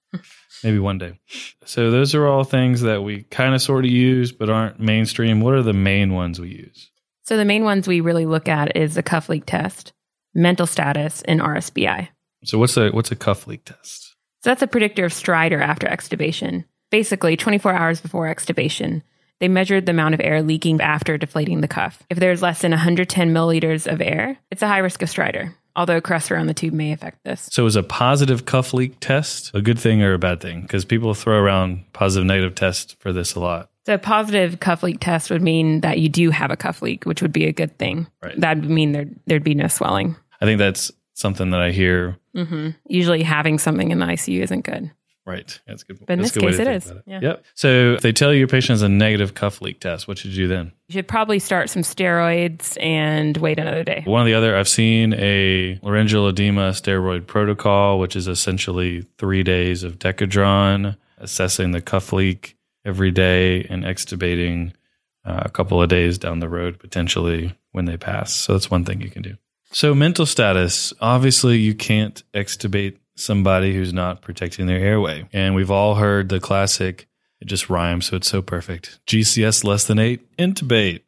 Maybe 0.65 0.79
one 0.79 0.99
day. 0.99 1.19
So 1.65 1.91
those 1.91 2.15
are 2.15 2.27
all 2.27 2.45
things 2.45 2.83
that 2.83 3.03
we 3.03 3.23
kind 3.25 3.55
of 3.55 3.63
sort 3.63 3.85
of 3.85 3.91
use, 3.91 4.33
but 4.33 4.51
aren't 4.51 4.79
mainstream. 4.79 5.41
What 5.41 5.55
are 5.55 5.63
the 5.63 5.73
main 5.73 6.13
ones 6.13 6.41
we 6.41 6.49
use? 6.51 6.91
So 7.23 7.37
the 7.37 7.45
main 7.45 7.65
ones 7.65 7.87
we 7.87 8.01
really 8.01 8.27
look 8.27 8.49
at 8.49 8.77
is 8.77 8.95
the 8.95 9.03
cuff 9.03 9.29
leak 9.29 9.45
test, 9.47 9.93
mental 10.35 10.67
status, 10.67 11.23
and 11.23 11.41
RSBI. 11.41 12.09
So 12.45 12.59
what's 12.59 12.77
a 12.77 12.91
what's 12.91 13.11
a 13.11 13.17
cuff 13.17 13.47
leak 13.47 13.65
test? 13.65 14.17
So 14.43 14.51
that's 14.51 14.63
a 14.63 14.67
predictor 14.67 15.05
of 15.05 15.13
stridor 15.13 15.61
after 15.61 15.87
extubation. 15.87 16.65
Basically, 16.91 17.37
24 17.37 17.73
hours 17.73 18.01
before 18.01 18.27
extubation, 18.27 19.03
They 19.39 19.49
measured 19.49 19.87
the 19.87 19.93
amount 19.93 20.15
of 20.15 20.21
air 20.21 20.43
leaking 20.43 20.81
after 20.83 21.17
deflating 21.17 21.63
the 21.63 21.69
cuff. 21.69 22.03
If 22.11 22.19
there's 22.19 22.43
less 22.43 22.61
than 22.61 22.73
110 22.73 23.33
milliliters 23.33 23.91
of 23.91 24.03
air, 24.03 24.39
it's 24.51 24.63
a 24.63 24.69
high 24.69 24.79
risk 24.79 25.03
of 25.03 25.09
stridor, 25.09 25.55
although 25.77 26.01
crust 26.01 26.31
around 26.31 26.47
the 26.47 26.55
tube 26.55 26.75
may 26.75 26.93
affect 26.93 27.23
this. 27.25 27.49
So 27.53 27.67
is 27.67 27.77
a 27.77 27.83
positive 27.83 28.45
cuff 28.45 28.73
leak 28.75 28.99
test 29.01 29.51
a 29.55 29.63
good 29.63 29.79
thing 29.79 30.03
or 30.03 30.13
a 30.15 30.19
bad 30.19 30.41
thing? 30.41 30.63
Because 30.63 30.85
people 30.85 31.15
throw 31.15 31.39
around 31.39 31.85
positive 31.93 32.27
negative 32.27 32.55
tests 32.55 32.97
for 32.99 33.13
this 33.13 33.35
a 33.35 33.41
lot. 33.41 33.71
So 33.87 33.95
a 33.95 33.99
positive 33.99 34.61
cuff 34.61 34.83
leak 34.83 34.99
test 35.01 35.31
would 35.31 35.43
mean 35.43 35.81
that 35.81 35.99
you 35.99 36.09
do 36.09 36.31
have 36.31 36.51
a 36.51 36.57
cuff 36.57 36.83
leak, 36.83 37.05
which 37.05 37.23
would 37.23 37.33
be 37.33 37.47
a 37.47 37.53
good 37.53 37.77
thing. 37.79 38.07
Right. 38.23 38.39
That 38.39 38.59
would 38.59 38.71
mean 38.71 38.93
there, 38.93 39.07
there'd 39.27 39.43
be 39.45 39.55
no 39.55 39.69
swelling. 39.69 40.17
I 40.41 40.45
think 40.45 40.59
that's 40.59 40.93
something 41.15 41.51
that 41.51 41.61
I 41.61 41.71
hear. 41.71 42.17
hmm 42.35 42.71
Usually 42.87 43.23
having 43.23 43.59
something 43.59 43.91
in 43.91 43.99
the 43.99 44.07
ICU 44.07 44.43
isn't 44.43 44.65
good. 44.65 44.91
Right. 45.27 45.61
That's 45.67 45.83
good. 45.83 45.99
But 46.05 46.15
in 46.15 46.21
this 46.21 46.35
a 46.35 46.41
good 46.41 46.47
way 46.47 46.51
case, 46.53 46.61
it 46.61 46.69
is. 46.69 46.69
it 46.69 46.71
think 46.71 46.85
is. 46.85 46.91
about 46.91 47.03
Yeah. 47.07 47.29
Yep. 47.31 47.45
So 47.55 47.69
if 47.95 48.01
they 48.01 48.13
tell 48.13 48.33
you 48.33 48.39
your 48.39 48.49
patient 48.49 48.75
has 48.75 48.83
a 48.83 48.89
negative 48.89 49.35
cuff 49.35 49.61
leak 49.61 49.79
test, 49.81 50.09
what 50.09 50.19
should 50.19 50.31
you 50.31 50.45
do 50.45 50.49
then? 50.49 50.73
You 50.89 50.95
should 50.95 51.09
probably 51.09 51.39
start 51.39 51.71
some 51.71 51.83
steroids 51.83 52.77
and 52.83 53.37
wait 53.37 53.59
another 53.59 53.85
day. 53.85 54.03
One 54.07 54.23
of 54.23 54.27
the 54.27 54.35
other, 54.35 54.57
I've 54.57 54.69
seen 54.69 55.15
a 55.15 55.79
laryngeal 55.83 56.27
edema 56.29 56.71
steroid 56.71 57.27
protocol, 57.27 57.99
which 57.99 58.17
is 58.17 58.29
essentially 58.29 59.07
three 59.19 59.43
days 59.43 59.85
of 59.85 59.99
Decadron, 59.99 60.97
assessing 61.19 61.73
the 61.73 61.83
cuff 61.83 62.13
leak 62.13 62.57
every 62.85 63.11
day 63.11 63.65
and 63.65 63.85
extubating 63.85 64.73
uh, 65.25 65.43
a 65.45 65.51
couple 65.51 65.83
of 65.83 65.89
days 65.91 66.17
down 66.17 66.41
the 66.41 66.49
road, 66.49 66.79
potentially 66.79 67.55
when 67.73 67.85
they 67.85 67.97
pass. 67.97 68.33
So 68.33 68.55
that's 68.55 68.71
one 68.71 68.85
thing 68.85 69.01
you 69.01 69.11
can 69.11 69.23
do. 69.23 69.37
So 69.73 69.95
mental 69.95 70.27
status, 70.27 70.93
obviously 71.01 71.59
you 71.59 71.75
can't 71.75 72.23
extubate 72.35 72.97
somebody 73.21 73.75
who's 73.75 73.93
not 73.93 74.23
protecting 74.23 74.67
their 74.67 74.81
airway. 74.81 75.29
And 75.33 75.55
we've 75.55 75.71
all 75.71 75.97
heard 75.97 76.29
the 76.29 76.41
classic, 76.41 77.09
it 77.41 77.47
just 77.47 77.71
rhymes, 77.71 78.07
so 78.07 78.17
it's 78.17 78.29
so 78.29 78.43
perfect. 78.43 79.01
GCS 79.07 79.65
less 79.65 79.87
than 79.87 79.99
eight, 79.99 80.37
intubate 80.37 81.03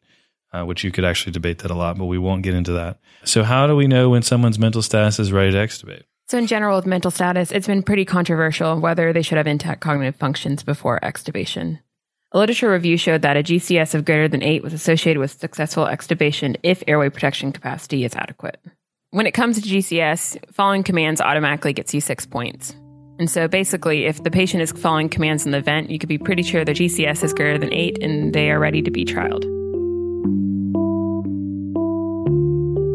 uh, 0.53 0.63
which 0.63 0.83
you 0.83 0.91
could 0.91 1.03
actually 1.03 1.31
debate 1.31 1.59
that 1.59 1.71
a 1.71 1.75
lot, 1.75 1.97
but 1.97 2.05
we 2.05 2.17
won't 2.17 2.43
get 2.43 2.53
into 2.53 2.73
that. 2.73 2.99
So, 3.25 3.43
how 3.43 3.67
do 3.67 3.75
we 3.75 3.87
know 3.87 4.09
when 4.09 4.21
someone's 4.21 4.59
mental 4.59 4.81
status 4.81 5.19
is 5.19 5.31
ready 5.31 5.51
to 5.51 5.57
extubate? 5.57 6.03
So, 6.27 6.37
in 6.37 6.47
general, 6.47 6.77
with 6.77 6.85
mental 6.85 7.11
status, 7.11 7.51
it's 7.51 7.67
been 7.67 7.83
pretty 7.83 8.05
controversial 8.05 8.79
whether 8.79 9.11
they 9.11 9.21
should 9.21 9.37
have 9.37 9.47
intact 9.47 9.81
cognitive 9.81 10.15
functions 10.15 10.63
before 10.63 10.99
extubation. 11.01 11.79
A 12.31 12.37
literature 12.37 12.71
review 12.71 12.97
showed 12.97 13.21
that 13.23 13.37
a 13.37 13.43
GCS 13.43 13.93
of 13.93 14.05
greater 14.05 14.27
than 14.27 14.41
8 14.41 14.63
was 14.63 14.73
associated 14.73 15.19
with 15.19 15.39
successful 15.39 15.85
extubation 15.85 16.55
if 16.63 16.83
airway 16.87 17.09
protection 17.09 17.51
capacity 17.51 18.05
is 18.05 18.15
adequate. 18.15 18.59
When 19.13 19.27
it 19.27 19.33
comes 19.33 19.61
to 19.61 19.69
GCS, 19.69 20.51
following 20.53 20.81
commands 20.81 21.21
automatically 21.21 21.71
gets 21.71 21.93
you 21.93 22.01
six 22.01 22.25
points. 22.25 22.73
And 23.19 23.29
so 23.29 23.47
basically, 23.47 24.05
if 24.05 24.23
the 24.23 24.31
patient 24.31 24.63
is 24.63 24.71
following 24.71 25.07
commands 25.07 25.45
in 25.45 25.51
the 25.51 25.61
vent, 25.61 25.91
you 25.91 25.99
could 25.99 26.09
be 26.09 26.17
pretty 26.17 26.41
sure 26.41 26.65
the 26.65 26.71
GCS 26.71 27.23
is 27.23 27.31
greater 27.31 27.59
than 27.59 27.71
8 27.71 28.01
and 28.01 28.33
they 28.33 28.49
are 28.49 28.57
ready 28.57 28.81
to 28.81 28.89
be 28.89 29.05
trialed. 29.05 29.43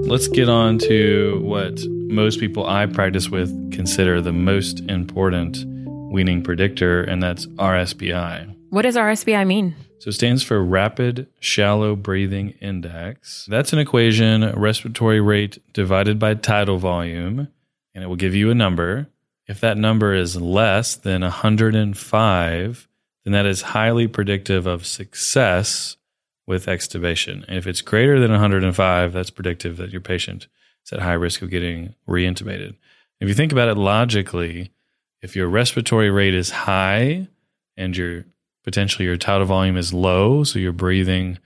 Let's 0.08 0.26
get 0.26 0.48
on 0.48 0.78
to 0.78 1.40
what 1.44 1.78
most 1.86 2.40
people 2.40 2.66
I 2.66 2.86
practice 2.86 3.30
with 3.30 3.50
consider 3.70 4.20
the 4.20 4.32
most 4.32 4.80
important 4.90 5.58
weaning 6.10 6.42
predictor, 6.42 7.04
and 7.04 7.22
that's 7.22 7.46
RSBI. 7.46 8.56
What 8.70 8.82
does 8.82 8.96
RSBI 8.96 9.46
mean? 9.46 9.76
So 10.00 10.10
it 10.10 10.12
stands 10.12 10.44
for 10.44 10.62
Rapid 10.62 11.26
Shallow 11.40 11.96
Breathing 11.96 12.50
Index. 12.60 13.46
That's 13.50 13.72
an 13.72 13.80
equation, 13.80 14.52
respiratory 14.52 15.20
rate 15.20 15.58
divided 15.72 16.20
by 16.20 16.34
tidal 16.34 16.78
volume, 16.78 17.48
and 17.94 18.04
it 18.04 18.06
will 18.06 18.14
give 18.14 18.34
you 18.34 18.48
a 18.48 18.54
number. 18.54 19.08
If 19.48 19.60
that 19.60 19.76
number 19.76 20.14
is 20.14 20.40
less 20.40 20.94
than 20.94 21.22
105, 21.22 22.88
then 23.24 23.32
that 23.32 23.46
is 23.46 23.62
highly 23.62 24.06
predictive 24.06 24.66
of 24.66 24.86
success 24.86 25.96
with 26.46 26.66
extubation. 26.66 27.44
And 27.48 27.58
if 27.58 27.66
it's 27.66 27.80
greater 27.80 28.20
than 28.20 28.30
105, 28.30 29.12
that's 29.12 29.30
predictive 29.30 29.78
that 29.78 29.90
your 29.90 30.00
patient 30.00 30.46
is 30.86 30.92
at 30.92 31.00
high 31.00 31.14
risk 31.14 31.42
of 31.42 31.50
getting 31.50 31.94
reintubated. 32.08 32.76
If 33.20 33.26
you 33.26 33.34
think 33.34 33.50
about 33.50 33.68
it 33.68 33.76
logically, 33.76 34.70
if 35.22 35.34
your 35.34 35.48
respiratory 35.48 36.10
rate 36.10 36.34
is 36.34 36.50
high 36.50 37.26
and 37.76 37.96
your 37.96 38.24
potentially 38.68 39.06
your 39.06 39.16
tidal 39.16 39.46
volume 39.46 39.78
is 39.78 39.94
low, 39.94 40.44
so 40.44 40.58
you're 40.58 40.72
breathing 40.74 41.38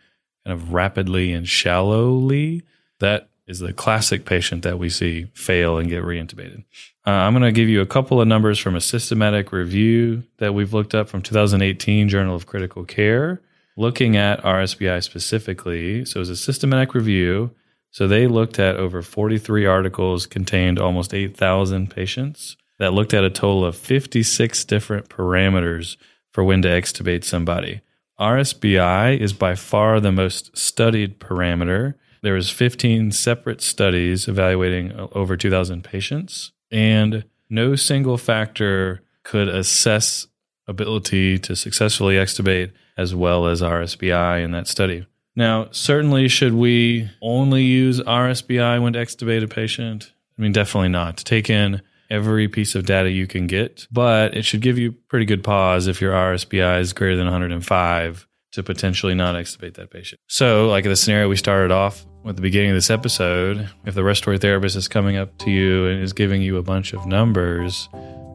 kind 0.45 0.53
of 0.53 0.73
rapidly 0.73 1.33
and 1.33 1.49
shallowly, 1.49 2.65
that 2.99 3.29
is 3.47 3.61
the 3.61 3.73
classic 3.73 4.25
patient 4.25 4.65
that 4.65 4.77
we 4.77 4.91
see 4.91 5.27
fail 5.33 5.79
and 5.79 5.89
get 5.89 6.03
reintubated. 6.03 6.65
Uh, 7.07 7.11
I'm 7.11 7.33
going 7.33 7.45
to 7.45 7.53
give 7.53 7.69
you 7.69 7.81
a 7.81 7.87
couple 7.87 8.21
of 8.21 8.27
numbers 8.27 8.59
from 8.59 8.75
a 8.75 8.81
systematic 8.81 9.53
review 9.53 10.25
that 10.39 10.53
we've 10.53 10.73
looked 10.73 10.97
up 10.97 11.09
from 11.09 11.23
2018 11.23 12.09
Journal 12.09 12.35
of 12.35 12.47
Critical 12.47 12.85
Care, 12.85 13.41
looking 13.77 14.17
at 14.17 14.43
RSBI 14.43 15.01
specifically. 15.05 16.05
So 16.05 16.21
it's 16.21 16.29
a 16.29 16.35
systematic 16.35 16.93
review. 16.93 17.53
So 17.93 18.09
they 18.09 18.27
looked 18.27 18.59
at 18.59 18.75
over 18.75 19.01
43 19.01 19.65
articles, 19.65 20.27
contained 20.27 20.81
almost 20.81 21.15
8,000 21.15 21.89
patients 21.89 22.57
that 22.81 22.93
looked 22.93 23.15
at 23.15 23.23
a 23.23 23.31
total 23.31 23.65
of 23.65 23.77
56 23.77 24.65
different 24.65 25.09
parameters 25.09 25.97
for 26.33 26.43
when 26.43 26.63
to 26.63 26.69
extubate 26.69 27.25
somebody. 27.25 27.81
RSBI 28.19 29.19
is 29.19 29.33
by 29.33 29.55
far 29.55 30.01
the 30.01 30.13
most 30.13 30.57
studied 30.57 31.19
parameter. 31.21 31.95
There 32.23 32.35
was 32.35 32.51
15 32.51 33.11
separate 33.13 33.61
studies 33.61 34.29
evaluating 34.29 34.93
over 35.13 35.37
2,000 35.37 35.83
patients, 35.83 36.53
and 36.71 37.25
no 37.51 37.77
single 37.77 38.17
factor 38.17 39.03
could 39.25 39.49
assess 39.49 40.27
ability 40.69 41.39
to 41.41 41.57
successfully 41.57 42.15
extubate 42.15 42.73
as 42.97 43.15
well 43.15 43.47
as 43.47 43.61
RSBI 43.61 44.45
in 44.45 44.53
that 44.53 44.69
study. 44.69 45.07
Now, 45.35 45.69
certainly, 45.71 46.29
should 46.29 46.55
we 46.55 47.11
only 47.23 47.63
use 47.63 48.01
RSBI 48.01 48.83
when 48.83 48.93
to 48.93 48.99
extubate 48.99 49.43
a 49.43 49.49
patient? 49.49 50.13
I 50.39 50.43
mean, 50.43 50.53
definitely 50.53 50.91
not. 50.91 51.17
Take 51.19 51.49
in 51.49 51.83
every 52.13 52.47
piece 52.47 52.75
of 52.75 52.85
data 52.85 53.11
you 53.11 53.27
can 53.27 53.47
get, 53.47 53.89
but 53.91 54.37
it 54.37 54.45
should 54.45 54.61
give 54.61 54.79
you 54.79 54.93
pretty 54.93 55.25
good 55.25 55.43
pause 55.43 55.87
if 55.87 56.01
your 56.01 56.13
RSBI 56.13 56.81
is 56.81 56.93
greater 56.93 57.17
than 57.17 57.25
105 57.25 58.29
to 58.53 58.63
potentially 58.63 59.15
not 59.15 59.35
extubate 59.35 59.75
that 59.75 59.91
patient. 59.91 60.21
So, 60.29 60.69
like 60.69 60.85
the 60.85 60.95
scenario 60.95 61.29
we 61.29 61.37
started 61.37 61.73
off 61.73 62.05
at 62.27 62.37
the 62.37 62.43
beginning 62.43 62.71
of 62.71 62.77
this 62.77 62.91
episode, 62.91 63.69
if 63.87 63.95
the 63.95 64.05
respiratory 64.05 64.39
therapist 64.39 64.77
is 64.77 64.89
coming 64.89 65.17
up 65.17 65.37
to 65.39 65.51
you 65.51 65.87
and 65.87 66.03
is 66.03 66.13
giving 66.13 66.43
you 66.43 66.59
a 66.59 66.63
bunch 66.63 66.93
of 66.93 67.07
numbers, 67.07 67.89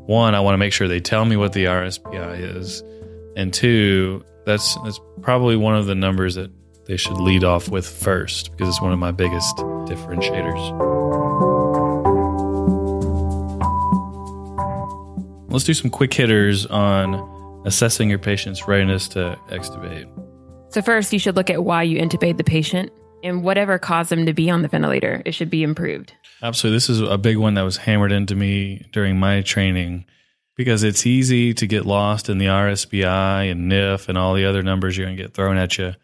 one, 0.08 0.34
I 0.34 0.40
want 0.40 0.56
to 0.56 0.58
make 0.58 0.74
sure 0.74 0.88
they 0.88 1.00
tell 1.00 1.26
me 1.26 1.38
what 1.38 1.54
the 1.54 1.66
RSBI 1.66 2.58
is, 2.58 2.84
and 3.36 3.54
two, 3.54 4.26
that's 4.46 4.76
that's 4.84 5.00
probably 5.22 5.56
one 5.56 5.76
of 5.76 5.86
the 5.86 5.96
numbers 5.96 6.34
that 6.36 6.52
they 6.88 6.98
should 6.98 7.18
lead 7.20 7.44
off 7.44 7.70
with 7.70 7.86
first 7.86 8.52
because 8.52 8.70
it's 8.70 8.82
one 8.82 8.94
of 8.94 9.00
my 9.00 9.12
biggest 9.12 9.56
differentiators. 9.58 10.87
Let's 15.58 15.66
do 15.66 15.74
some 15.74 15.90
quick 15.90 16.14
hitters 16.14 16.68
on 16.68 17.64
assessing 17.66 18.12
your 18.12 18.20
patient's 18.20 18.68
readiness 18.68 19.08
to 19.08 19.40
extubate. 19.50 20.08
So, 20.72 20.84
first, 20.84 21.12
you 21.12 21.18
should 21.18 21.36
look 21.36 21.50
at 21.50 21.64
why 21.64 21.82
you 21.82 22.00
intubate 22.00 22.38
the 22.38 22.44
patient 22.44 22.92
and 23.24 23.44
whatever 23.44 23.80
caused 23.80 24.12
them 24.12 24.28
to 24.28 24.34
be 24.34 24.52
on 24.52 24.62
the 24.62 24.68
ventilator, 24.68 25.24
it 25.26 25.32
should 25.32 25.50
be 25.50 25.64
improved. 25.64 26.14
Absolutely. 26.44 26.76
This 26.76 26.92
is 26.92 27.02
a 27.02 27.18
big 27.18 27.38
one 27.38 27.56
that 27.56 27.64
was 27.64 27.78
hammered 27.78 28.12
into 28.12 28.36
me 28.36 28.86
during 28.92 29.20
my 29.20 29.42
training 29.42 30.06
because 30.56 30.84
it's 30.84 31.08
easy 31.08 31.56
to 31.56 31.66
get 31.66 31.88
lost 31.88 32.30
in 32.30 32.38
the 32.38 32.46
RSBI 32.46 33.50
and 33.50 33.68
NIF 33.72 34.10
and 34.10 34.16
all 34.16 34.36
the 34.36 34.46
other 34.46 34.62
numbers 34.62 34.96
you're 34.96 35.08
going 35.08 35.18
to 35.18 35.24
get 35.24 35.34
thrown 35.34 35.58
at 35.58 35.76
you. 35.80 35.96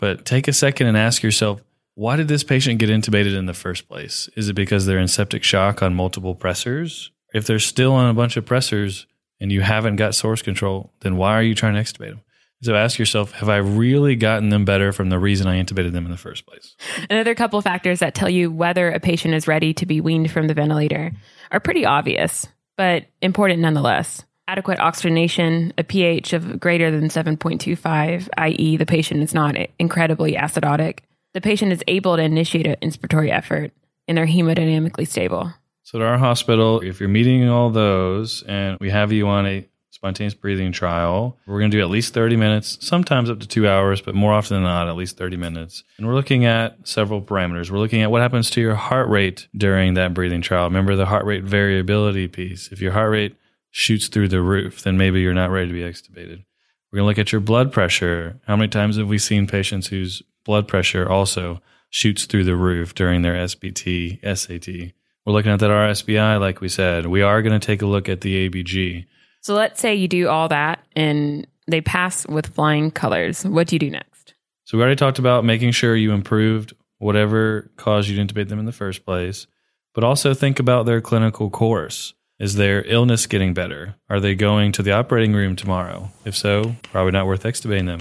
But 0.00 0.24
take 0.24 0.48
a 0.48 0.52
second 0.52 0.88
and 0.88 0.96
ask 0.96 1.22
yourself, 1.22 1.62
why 1.94 2.16
did 2.16 2.26
this 2.26 2.42
patient 2.42 2.80
get 2.80 2.90
intubated 2.90 3.38
in 3.38 3.46
the 3.46 3.54
first 3.54 3.86
place? 3.86 4.28
Is 4.34 4.48
it 4.48 4.54
because 4.54 4.86
they're 4.86 4.98
in 4.98 5.06
septic 5.06 5.44
shock 5.44 5.84
on 5.84 5.94
multiple 5.94 6.34
pressors? 6.34 7.10
If 7.32 7.46
they're 7.46 7.58
still 7.58 7.92
on 7.92 8.08
a 8.08 8.14
bunch 8.14 8.36
of 8.36 8.44
pressors 8.44 9.06
and 9.40 9.50
you 9.50 9.60
haven't 9.60 9.96
got 9.96 10.14
source 10.14 10.42
control, 10.42 10.92
then 11.00 11.16
why 11.16 11.32
are 11.32 11.42
you 11.42 11.54
trying 11.54 11.74
to 11.74 11.80
extubate 11.80 12.10
them? 12.10 12.20
So 12.62 12.76
ask 12.76 12.96
yourself, 12.96 13.32
have 13.32 13.48
I 13.48 13.56
really 13.56 14.14
gotten 14.14 14.50
them 14.50 14.64
better 14.64 14.92
from 14.92 15.08
the 15.08 15.18
reason 15.18 15.48
I 15.48 15.60
intubated 15.60 15.90
them 15.90 16.04
in 16.04 16.12
the 16.12 16.16
first 16.16 16.46
place? 16.46 16.76
Another 17.10 17.34
couple 17.34 17.58
of 17.58 17.64
factors 17.64 17.98
that 17.98 18.14
tell 18.14 18.30
you 18.30 18.52
whether 18.52 18.88
a 18.88 19.00
patient 19.00 19.34
is 19.34 19.48
ready 19.48 19.74
to 19.74 19.86
be 19.86 20.00
weaned 20.00 20.30
from 20.30 20.46
the 20.46 20.54
ventilator 20.54 21.10
are 21.50 21.58
pretty 21.58 21.84
obvious, 21.84 22.46
but 22.76 23.06
important 23.20 23.60
nonetheless. 23.60 24.24
Adequate 24.46 24.78
oxygenation, 24.78 25.72
a 25.76 25.82
pH 25.82 26.34
of 26.34 26.60
greater 26.60 26.92
than 26.92 27.08
7.25, 27.08 28.28
i.e., 28.38 28.76
the 28.76 28.86
patient 28.86 29.22
is 29.22 29.34
not 29.34 29.56
incredibly 29.80 30.34
acidotic. 30.34 31.00
The 31.34 31.40
patient 31.40 31.72
is 31.72 31.82
able 31.88 32.16
to 32.16 32.22
initiate 32.22 32.68
an 32.68 32.76
inspiratory 32.80 33.32
effort 33.32 33.72
and 34.06 34.16
they're 34.16 34.26
hemodynamically 34.26 35.08
stable. 35.08 35.52
So, 35.82 36.00
at 36.00 36.06
our 36.06 36.18
hospital, 36.18 36.80
if 36.80 37.00
you're 37.00 37.08
meeting 37.08 37.48
all 37.48 37.70
those 37.70 38.42
and 38.42 38.78
we 38.80 38.90
have 38.90 39.12
you 39.12 39.28
on 39.28 39.46
a 39.46 39.68
spontaneous 40.02 40.34
breathing 40.34 40.72
trial. 40.72 41.38
We're 41.46 41.60
going 41.60 41.70
to 41.70 41.76
do 41.76 41.80
at 41.80 41.88
least 41.88 42.12
30 42.12 42.34
minutes, 42.36 42.76
sometimes 42.80 43.30
up 43.30 43.38
to 43.38 43.46
two 43.46 43.68
hours, 43.68 44.00
but 44.00 44.16
more 44.16 44.32
often 44.32 44.56
than 44.56 44.64
not, 44.64 44.88
at 44.88 44.96
least 44.96 45.16
30 45.16 45.36
minutes. 45.36 45.84
And 45.96 46.08
we're 46.08 46.14
looking 46.14 46.44
at 46.44 46.88
several 46.88 47.22
parameters. 47.22 47.70
We're 47.70 47.78
looking 47.78 48.02
at 48.02 48.10
what 48.10 48.20
happens 48.20 48.50
to 48.50 48.60
your 48.60 48.74
heart 48.74 49.08
rate 49.08 49.46
during 49.56 49.94
that 49.94 50.12
breathing 50.12 50.42
trial. 50.42 50.64
Remember 50.64 50.96
the 50.96 51.06
heart 51.06 51.24
rate 51.24 51.44
variability 51.44 52.26
piece. 52.26 52.72
If 52.72 52.80
your 52.80 52.90
heart 52.90 53.12
rate 53.12 53.36
shoots 53.70 54.08
through 54.08 54.26
the 54.26 54.42
roof, 54.42 54.82
then 54.82 54.98
maybe 54.98 55.20
you're 55.20 55.34
not 55.34 55.50
ready 55.50 55.68
to 55.68 55.72
be 55.72 55.82
extubated. 55.82 56.44
We're 56.90 56.98
going 56.98 57.04
to 57.04 57.04
look 57.04 57.18
at 57.18 57.30
your 57.30 57.40
blood 57.40 57.70
pressure. 57.70 58.40
How 58.48 58.56
many 58.56 58.70
times 58.70 58.96
have 58.96 59.08
we 59.08 59.18
seen 59.18 59.46
patients 59.46 59.86
whose 59.86 60.20
blood 60.44 60.66
pressure 60.66 61.08
also 61.08 61.62
shoots 61.90 62.26
through 62.26 62.44
the 62.44 62.56
roof 62.56 62.92
during 62.92 63.22
their 63.22 63.34
SBT, 63.34 64.18
SAT? 64.36 64.94
We're 65.24 65.32
looking 65.32 65.52
at 65.52 65.60
that 65.60 65.70
RSBI, 65.70 66.40
like 66.40 66.60
we 66.60 66.68
said. 66.68 67.06
We 67.06 67.22
are 67.22 67.42
going 67.42 67.58
to 67.58 67.64
take 67.64 67.82
a 67.82 67.86
look 67.86 68.08
at 68.08 68.22
the 68.22 68.48
ABG. 68.48 69.06
So 69.40 69.54
let's 69.54 69.80
say 69.80 69.94
you 69.94 70.08
do 70.08 70.28
all 70.28 70.48
that 70.48 70.84
and 70.96 71.46
they 71.68 71.80
pass 71.80 72.26
with 72.26 72.54
flying 72.54 72.90
colors. 72.90 73.44
What 73.44 73.68
do 73.68 73.76
you 73.76 73.80
do 73.80 73.90
next? 73.90 74.34
So 74.64 74.76
we 74.76 74.82
already 74.82 74.96
talked 74.96 75.18
about 75.18 75.44
making 75.44 75.72
sure 75.72 75.94
you 75.94 76.12
improved 76.12 76.72
whatever 76.98 77.70
caused 77.76 78.08
you 78.08 78.16
to 78.16 78.22
intubate 78.24 78.48
them 78.48 78.58
in 78.58 78.64
the 78.64 78.72
first 78.72 79.04
place, 79.04 79.46
but 79.94 80.04
also 80.04 80.34
think 80.34 80.58
about 80.58 80.86
their 80.86 81.00
clinical 81.00 81.50
course. 81.50 82.14
Is 82.38 82.54
their 82.54 82.82
illness 82.86 83.26
getting 83.26 83.54
better? 83.54 83.94
Are 84.10 84.18
they 84.18 84.34
going 84.34 84.72
to 84.72 84.82
the 84.82 84.90
operating 84.90 85.32
room 85.32 85.54
tomorrow? 85.54 86.10
If 86.24 86.36
so, 86.36 86.74
probably 86.82 87.12
not 87.12 87.26
worth 87.26 87.44
extubating 87.44 87.86
them. 87.86 88.00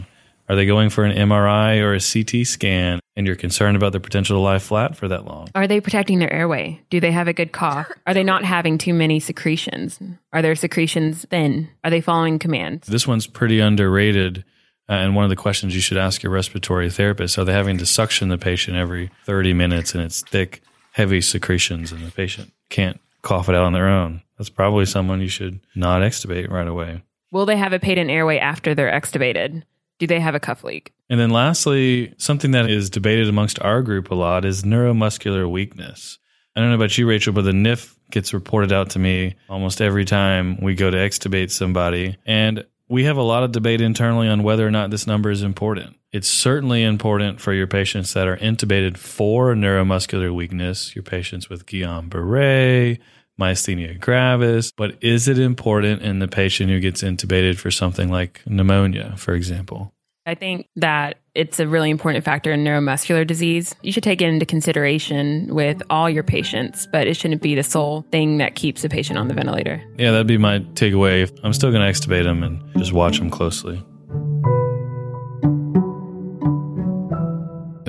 Are 0.51 0.55
they 0.57 0.65
going 0.65 0.89
for 0.89 1.05
an 1.05 1.15
MRI 1.15 1.79
or 1.79 1.93
a 1.93 2.01
CT 2.01 2.45
scan 2.45 2.99
and 3.15 3.25
you're 3.25 3.37
concerned 3.37 3.77
about 3.77 3.93
the 3.93 4.01
potential 4.01 4.35
to 4.35 4.41
lie 4.41 4.59
flat 4.59 4.97
for 4.97 5.07
that 5.07 5.23
long? 5.23 5.47
Are 5.55 5.65
they 5.65 5.79
protecting 5.79 6.19
their 6.19 6.33
airway? 6.33 6.81
Do 6.89 6.99
they 6.99 7.13
have 7.13 7.29
a 7.29 7.33
good 7.33 7.53
cough? 7.53 7.89
Are 8.05 8.13
they 8.13 8.25
not 8.25 8.43
having 8.43 8.77
too 8.77 8.93
many 8.93 9.21
secretions? 9.21 9.97
Are 10.33 10.41
their 10.41 10.55
secretions 10.55 11.25
thin? 11.29 11.69
Are 11.85 11.89
they 11.89 12.01
following 12.01 12.37
commands? 12.37 12.85
This 12.89 13.07
one's 13.07 13.27
pretty 13.27 13.61
underrated. 13.61 14.43
Uh, 14.89 14.95
and 14.95 15.15
one 15.15 15.23
of 15.23 15.29
the 15.29 15.37
questions 15.37 15.73
you 15.73 15.79
should 15.79 15.97
ask 15.97 16.21
your 16.21 16.33
respiratory 16.33 16.89
therapist 16.91 17.39
are 17.39 17.45
they 17.45 17.53
having 17.53 17.77
to 17.77 17.85
suction 17.85 18.27
the 18.27 18.37
patient 18.37 18.75
every 18.75 19.09
30 19.23 19.53
minutes 19.53 19.95
and 19.95 20.03
it's 20.03 20.21
thick, 20.21 20.61
heavy 20.91 21.21
secretions 21.21 21.93
and 21.93 22.05
the 22.05 22.11
patient 22.11 22.51
can't 22.69 22.99
cough 23.21 23.47
it 23.47 23.55
out 23.55 23.63
on 23.63 23.71
their 23.71 23.87
own? 23.87 24.21
That's 24.37 24.49
probably 24.49 24.85
someone 24.85 25.21
you 25.21 25.29
should 25.29 25.61
not 25.77 26.01
extubate 26.01 26.51
right 26.51 26.67
away. 26.67 27.03
Will 27.31 27.45
they 27.45 27.55
have 27.55 27.71
a 27.71 27.79
patent 27.79 28.09
airway 28.09 28.37
after 28.37 28.75
they're 28.75 28.91
extubated? 28.91 29.63
Do 30.01 30.07
they 30.07 30.19
have 30.19 30.33
a 30.33 30.39
cuff 30.39 30.63
leak? 30.63 30.93
And 31.11 31.19
then 31.19 31.29
lastly, 31.29 32.15
something 32.17 32.49
that 32.53 32.67
is 32.67 32.89
debated 32.89 33.29
amongst 33.29 33.59
our 33.59 33.83
group 33.83 34.09
a 34.09 34.15
lot 34.15 34.45
is 34.45 34.63
neuromuscular 34.63 35.47
weakness. 35.47 36.17
I 36.55 36.59
don't 36.59 36.69
know 36.69 36.75
about 36.75 36.97
you, 36.97 37.07
Rachel, 37.07 37.33
but 37.33 37.43
the 37.43 37.51
NIF 37.51 37.95
gets 38.09 38.33
reported 38.33 38.73
out 38.73 38.89
to 38.89 38.99
me 38.99 39.35
almost 39.47 39.79
every 39.79 40.05
time 40.05 40.59
we 40.59 40.73
go 40.73 40.89
to 40.89 40.97
extubate 40.97 41.51
somebody. 41.51 42.17
And 42.25 42.65
we 42.89 43.03
have 43.03 43.17
a 43.17 43.21
lot 43.21 43.43
of 43.43 43.51
debate 43.51 43.79
internally 43.79 44.27
on 44.27 44.41
whether 44.41 44.65
or 44.65 44.71
not 44.71 44.89
this 44.89 45.05
number 45.05 45.29
is 45.29 45.43
important. 45.43 45.97
It's 46.11 46.27
certainly 46.27 46.81
important 46.81 47.39
for 47.39 47.53
your 47.53 47.67
patients 47.67 48.15
that 48.15 48.27
are 48.27 48.37
intubated 48.37 48.97
for 48.97 49.53
neuromuscular 49.53 50.33
weakness, 50.33 50.95
your 50.95 51.03
patients 51.03 51.47
with 51.47 51.67
Guillain 51.67 52.09
Barre, 52.09 52.97
myasthenia 53.39 53.99
gravis, 53.99 54.71
but 54.71 54.97
is 55.01 55.27
it 55.27 55.39
important 55.39 56.01
in 56.01 56.19
the 56.19 56.27
patient 56.27 56.69
who 56.69 56.79
gets 56.79 57.03
intubated 57.03 57.57
for 57.57 57.71
something 57.71 58.09
like 58.09 58.41
pneumonia, 58.45 59.15
for 59.17 59.33
example? 59.33 59.93
I 60.25 60.35
think 60.35 60.67
that 60.75 61.17
it's 61.33 61.59
a 61.59 61.67
really 61.67 61.89
important 61.89 62.23
factor 62.23 62.51
in 62.51 62.63
neuromuscular 62.63 63.25
disease. 63.25 63.73
You 63.81 63.91
should 63.91 64.03
take 64.03 64.21
it 64.21 64.25
into 64.25 64.45
consideration 64.45 65.53
with 65.53 65.81
all 65.89 66.09
your 66.09 66.23
patients, 66.23 66.87
but 66.91 67.07
it 67.07 67.15
shouldn't 67.15 67.41
be 67.41 67.55
the 67.55 67.63
sole 67.63 68.05
thing 68.11 68.37
that 68.37 68.53
keeps 68.53 68.83
a 68.83 68.89
patient 68.89 69.17
on 69.17 69.27
the 69.27 69.33
ventilator. 69.33 69.81
Yeah, 69.97 70.11
that'd 70.11 70.27
be 70.27 70.37
my 70.37 70.59
takeaway. 70.59 71.31
I'm 71.43 71.53
still 71.53 71.71
going 71.71 71.81
to 71.81 71.91
extubate 71.91 72.23
them 72.23 72.43
and 72.43 72.61
just 72.77 72.93
watch 72.93 73.17
them 73.17 73.31
closely. 73.31 73.83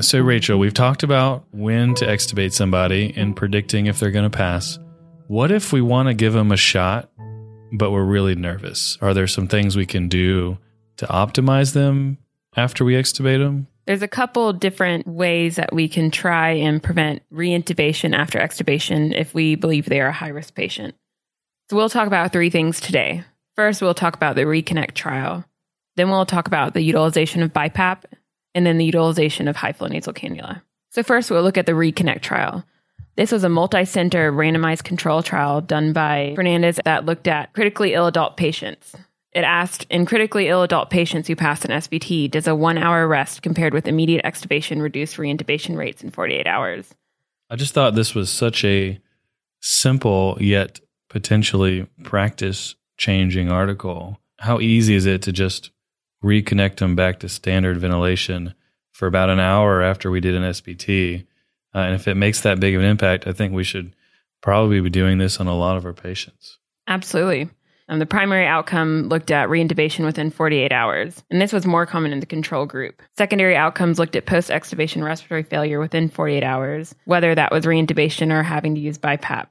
So, 0.01 0.19
Rachel, 0.21 0.59
we've 0.59 0.75
talked 0.75 1.05
about 1.05 1.45
when 1.53 1.95
to 1.97 2.07
extubate 2.07 2.53
somebody 2.53 3.13
and 3.15 3.37
predicting 3.37 3.87
if 3.87 4.01
they're 4.01 4.11
going 4.11 4.29
to 4.29 4.37
pass. 4.37 4.79
What 5.33 5.51
if 5.51 5.73
we 5.73 5.81
want 5.81 6.09
to 6.09 6.15
give 6.15 6.35
them 6.35 6.53
a 6.53 6.59
shot, 6.59 7.11
but 7.73 7.91
we're 7.91 8.05
really 8.05 8.35
nervous? 8.35 8.99
Are 9.01 9.15
there 9.15 9.27
some 9.27 9.49
things 9.49 9.75
we 9.75 9.87
can 9.87 10.07
do 10.07 10.59
to 10.99 11.07
optimize 11.07 11.73
them 11.73 12.19
after 12.55 12.85
we 12.85 12.97
extubate 12.97 13.39
them? 13.39 13.67
There's 13.87 14.03
a 14.03 14.09
couple 14.09 14.53
different 14.53 15.07
ways 15.07 15.57
that 15.57 15.73
we 15.73 15.89
can 15.89 16.11
try 16.11 16.51
and 16.51 16.83
prevent 16.83 17.23
reintubation 17.33 18.15
after 18.15 18.41
extubation 18.41 19.19
if 19.19 19.33
we 19.33 19.55
believe 19.55 19.87
they 19.87 20.03
are 20.03 20.09
a 20.09 20.13
high 20.13 20.29
risk 20.29 20.55
patient. 20.55 20.97
So 21.71 21.77
we'll 21.77 21.89
talk 21.89 22.07
about 22.07 22.31
three 22.31 22.51
things 22.51 22.79
today. 22.79 23.25
First, 23.57 23.81
we'll 23.81 23.95
talk 23.95 24.15
about 24.15 24.37
the 24.37 24.43
Reconnect 24.43 24.93
trial. 24.93 25.47
Then 25.97 26.11
we'll 26.11 26.27
talk 26.27 26.47
about 26.47 26.75
the 26.75 26.83
utilization 26.83 27.43
of 27.43 27.55
BiPAP 27.55 28.03
and 28.55 28.67
then 28.67 28.77
the 28.77 28.85
utilization 28.85 29.49
of 29.49 29.57
high 29.57 29.73
flow 29.73 29.89
nasal 29.89 30.13
cannula. 30.13 30.61
So 30.91 31.03
first, 31.03 31.31
we'll 31.31 31.43
look 31.43 31.57
at 31.57 31.65
the 31.65 31.73
Reconnect 31.73 32.21
trial. 32.21 32.67
This 33.17 33.33
was 33.33 33.45
a 33.45 33.49
multi 33.49 33.85
center 33.85 34.33
randomized 34.33 34.85
control 34.85 35.23
trial 35.23 35.61
done 35.61 35.93
by 35.93 36.33
Fernandez 36.35 36.81
that 36.85 37.05
looked 37.05 37.29
at 37.29 37.53
critically 37.53 37.95
ill 37.95 38.07
adult 38.07 38.37
patients. 38.37 38.95
It 39.33 39.45
asked 39.45 39.87
in 39.89 40.05
critically 40.05 40.49
ill 40.49 40.63
adult 40.63 40.91
patients 40.91 41.27
who 41.27 41.37
pass 41.37 41.65
an 41.65 41.71
SBT, 41.71 42.31
does 42.31 42.47
a 42.47 42.55
one 42.55 42.77
hour 42.77 43.09
rest 43.09 43.43
compared 43.43 43.73
with 43.73 43.89
immediate 43.89 44.25
extubation 44.25 44.83
reduce 44.83 45.17
reintubation 45.17 45.77
rates 45.77 46.03
in 46.03 46.11
48 46.11 46.47
hours? 46.47 46.95
I 47.49 47.57
just 47.57 47.73
thought 47.73 47.95
this 47.95 48.15
was 48.15 48.31
such 48.31 48.65
a 48.65 48.99
simple 49.61 50.37
yet 50.41 50.81
potentially 51.09 51.87
practice 52.05 52.75
changing 52.99 53.51
article. 53.51 54.19
How 54.39 54.61
easy 54.61 54.95
is 54.95 55.07
it 55.07 55.23
to 55.23 55.33
just 55.33 55.71
reconnect 56.23 56.77
them 56.77 56.95
back 56.95 57.21
to 57.21 57.29
standard 57.29 57.79
ventilation 57.79 58.55
for 58.93 59.07
about 59.07 59.31
an 59.31 59.41
hour 59.41 59.83
after 59.83 60.11
we 60.11 60.21
did 60.21 60.35
an 60.35 60.43
SBT? 60.43 61.27
Uh, 61.75 61.81
and 61.81 61.95
if 61.95 62.07
it 62.09 62.15
makes 62.15 62.43
that 62.43 62.61
big 62.61 62.75
of 62.75 62.83
an 62.83 62.87
impact, 62.87 63.27
I 63.27 63.33
think 63.33 63.53
we 63.53 63.65
should 63.65 63.95
probably 64.43 64.81
be 64.81 64.91
doing 64.91 65.19
this 65.19 65.41
on 65.41 65.47
a 65.47 65.57
lot 65.57 65.77
of 65.77 65.87
our 65.87 65.93
patients. 65.93 66.59
Absolutely. 66.89 67.49
Um, 67.89 67.99
the 67.99 68.07
primary 68.07 68.47
outcome 68.47 69.09
looked 69.09 69.31
at 69.31 69.49
reintubation 69.49 70.05
within 70.05 70.31
48 70.31 70.73
hours, 70.73 71.23
and 71.31 71.41
this 71.41 71.53
was 71.53 71.67
more 71.67 71.85
common 71.85 72.13
in 72.13 72.21
the 72.21 72.27
control 72.27 72.65
group. 72.65 73.03
Secondary 73.17 73.57
outcomes 73.57 73.99
looked 73.99 74.17
at 74.17 74.27
post 74.27 74.51
extubation 74.51 75.05
respiratory 75.05 75.43
failure 75.43 75.81
within 75.81 76.09
48 76.09 76.43
hours, 76.43 76.95
whether 77.05 77.35
that 77.35 77.53
was 77.53 77.65
reintubation 77.65 78.33
or 78.33 78.43
having 78.43 78.75
to 78.75 78.81
use 78.81 78.99
BiPAP. 78.99 79.49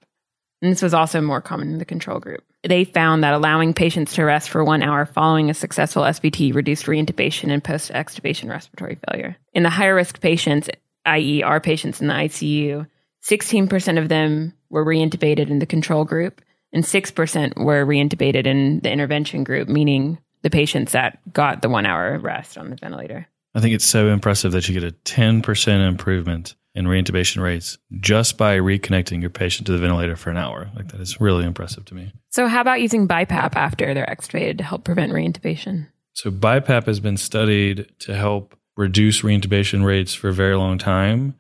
And 0.62 0.72
this 0.72 0.82
was 0.82 0.94
also 0.94 1.22
more 1.22 1.42
common 1.42 1.72
in 1.72 1.80
the 1.80 1.86
control 1.86 2.20
group. 2.20 2.44
They 2.64 2.84
found 2.84 3.24
that 3.24 3.34
allowing 3.34 3.74
patients 3.74 4.14
to 4.16 4.24
rest 4.24 4.50
for 4.50 4.64
one 4.64 4.84
hour 4.84 5.06
following 5.06 5.50
a 5.50 5.56
successful 5.56 6.04
SBT 6.04 6.54
reduced 6.54 6.86
reintubation 6.86 7.52
and 7.52 7.64
post 7.64 7.92
extubation 7.92 8.50
respiratory 8.50 9.00
failure. 9.08 9.36
In 9.54 9.64
the 9.64 9.72
higher 9.72 9.96
risk 9.96 10.22
patients, 10.22 10.70
i.e., 11.06 11.44
our 11.44 11.60
patients 11.60 12.02
in 12.02 12.08
the 12.08 12.14
ICU, 12.14 12.88
16% 13.24 14.02
of 14.02 14.10
them 14.10 14.54
were 14.70 14.86
reintubated 14.86 15.50
in 15.50 15.60
the 15.60 15.66
control 15.66 16.06
group, 16.06 16.42
and 16.74 16.84
6% 16.84 17.64
were 17.64 17.86
reintubated 17.86 18.46
in 18.46 18.80
the 18.80 18.92
intervention 18.92 19.44
group, 19.44 19.68
meaning 19.68 20.18
the 20.42 20.50
patients 20.50 20.94
that 20.94 21.20
got 21.34 21.62
the 21.62 21.70
one 21.70 21.86
hour 21.86 22.18
rest 22.18 22.58
on 22.58 22.70
the 22.70 22.76
ventilator. 22.76 23.28
I 23.54 23.60
think 23.60 23.76
it's 23.76 23.86
so 23.86 24.08
impressive 24.08 24.54
that 24.54 24.68
you 24.68 24.80
get 24.80 24.90
a 24.90 24.96
10% 25.04 25.88
improvement 25.88 26.56
in 26.74 26.86
reintubation 26.86 27.42
rates 27.42 27.78
just 28.00 28.38
by 28.38 28.58
reconnecting 28.58 29.20
your 29.20 29.30
patient 29.30 29.66
to 29.68 29.74
the 29.74 29.78
ventilator 29.78 30.16
for 30.16 30.30
an 30.30 30.38
hour. 30.38 30.72
Like 30.76 30.88
that 30.90 31.02
is 31.02 31.20
really 31.20 31.46
impressive 31.46 31.86
to 31.86 31.96
me. 31.96 32.14
So, 32.30 32.48
how 32.48 32.62
about 32.62 32.82
using 32.82 33.08
BiPAP 33.08 33.56
after 33.56 33.94
they're 33.94 34.06
extubated 34.06 34.58
to 34.60 34.64
help 34.64 34.86
prevent 34.86 35.12
reintubation? 35.12 35.88
So, 36.14 36.32
BiPAP 36.32 36.86
has 36.86 37.02
been 37.02 37.18
studied 37.18 37.92
to 38.00 38.16
help 38.16 38.56
reduce 38.78 39.22
reintubation 39.22 39.84
rates 39.84 40.14
for 40.14 40.30
a 40.30 40.34
very 40.34 40.56
long 40.56 40.78
time. 40.78 41.36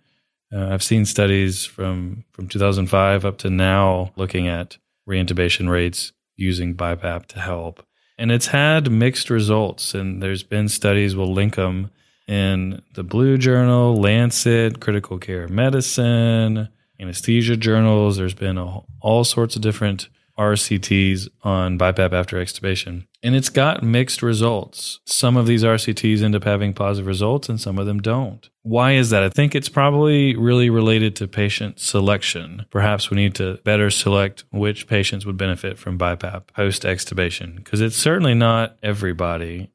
Uh, 0.53 0.67
I've 0.67 0.83
seen 0.83 1.05
studies 1.05 1.65
from, 1.65 2.25
from 2.31 2.47
2005 2.47 3.25
up 3.25 3.37
to 3.39 3.49
now 3.49 4.11
looking 4.15 4.47
at 4.47 4.77
reintubation 5.07 5.69
rates 5.69 6.11
using 6.35 6.75
BiPAP 6.75 7.27
to 7.27 7.39
help. 7.39 7.85
And 8.17 8.31
it's 8.31 8.47
had 8.47 8.91
mixed 8.91 9.29
results. 9.29 9.93
And 9.93 10.21
there's 10.21 10.43
been 10.43 10.67
studies, 10.67 11.15
we'll 11.15 11.33
link 11.33 11.55
them 11.55 11.89
in 12.27 12.81
the 12.93 13.03
Blue 13.03 13.37
Journal, 13.37 13.95
Lancet, 13.95 14.79
Critical 14.79 15.17
Care 15.17 15.47
Medicine, 15.47 16.69
anesthesia 16.99 17.57
journals. 17.57 18.17
There's 18.17 18.33
been 18.33 18.57
a, 18.57 18.81
all 18.99 19.23
sorts 19.23 19.55
of 19.55 19.61
different 19.61 20.09
RCTs 20.37 21.29
on 21.43 21.77
BiPAP 21.77 22.13
after 22.13 22.37
extubation. 22.37 23.07
And 23.23 23.35
it's 23.35 23.49
got 23.49 23.83
mixed 23.83 24.23
results. 24.23 24.99
Some 25.05 25.37
of 25.37 25.45
these 25.45 25.63
RCTs 25.63 26.23
end 26.23 26.35
up 26.35 26.43
having 26.43 26.73
positive 26.73 27.07
results 27.07 27.49
and 27.49 27.59
some 27.59 27.77
of 27.77 27.85
them 27.85 28.01
don't. 28.01 28.49
Why 28.63 28.93
is 28.93 29.09
that? 29.11 29.23
I 29.23 29.29
think 29.29 29.53
it's 29.53 29.69
probably 29.69 30.35
really 30.35 30.69
related 30.69 31.15
to 31.17 31.27
patient 31.27 31.79
selection. 31.79 32.65
Perhaps 32.71 33.09
we 33.09 33.17
need 33.17 33.35
to 33.35 33.59
better 33.63 33.89
select 33.89 34.43
which 34.51 34.87
patients 34.87 35.25
would 35.25 35.37
benefit 35.37 35.77
from 35.77 35.97
BiPAP 35.97 36.47
post 36.47 36.83
extubation 36.83 37.55
because 37.55 37.81
it's 37.81 37.95
certainly 37.95 38.33
not 38.33 38.77
everybody. 38.81 39.71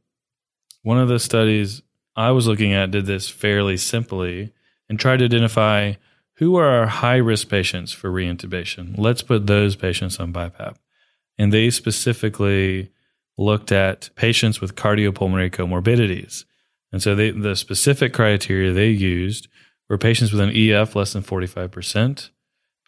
One 0.82 0.98
of 0.98 1.08
the 1.08 1.18
studies 1.18 1.82
I 2.16 2.30
was 2.30 2.46
looking 2.46 2.72
at 2.72 2.90
did 2.90 3.06
this 3.06 3.28
fairly 3.28 3.76
simply 3.76 4.52
and 4.88 4.98
tried 4.98 5.18
to 5.18 5.24
identify 5.24 5.94
who 6.36 6.56
are 6.56 6.66
our 6.66 6.86
high 6.86 7.16
risk 7.16 7.48
patients 7.48 7.92
for 7.92 8.10
reintubation. 8.10 8.94
Let's 8.98 9.22
put 9.22 9.46
those 9.46 9.76
patients 9.76 10.20
on 10.20 10.32
BiPAP. 10.32 10.76
And 11.38 11.52
they 11.52 11.70
specifically 11.70 12.90
looked 13.38 13.72
at 13.72 14.10
patients 14.16 14.60
with 14.60 14.76
cardiopulmonary 14.76 15.50
comorbidities. 15.50 16.44
And 16.92 17.02
so 17.02 17.14
they, 17.14 17.30
the 17.30 17.56
specific 17.56 18.12
criteria 18.12 18.72
they 18.72 18.88
used 18.88 19.48
were 19.88 19.98
patients 19.98 20.32
with 20.32 20.40
an 20.40 20.54
EF 20.54 20.96
less 20.96 21.12
than 21.12 21.22
45%, 21.22 22.30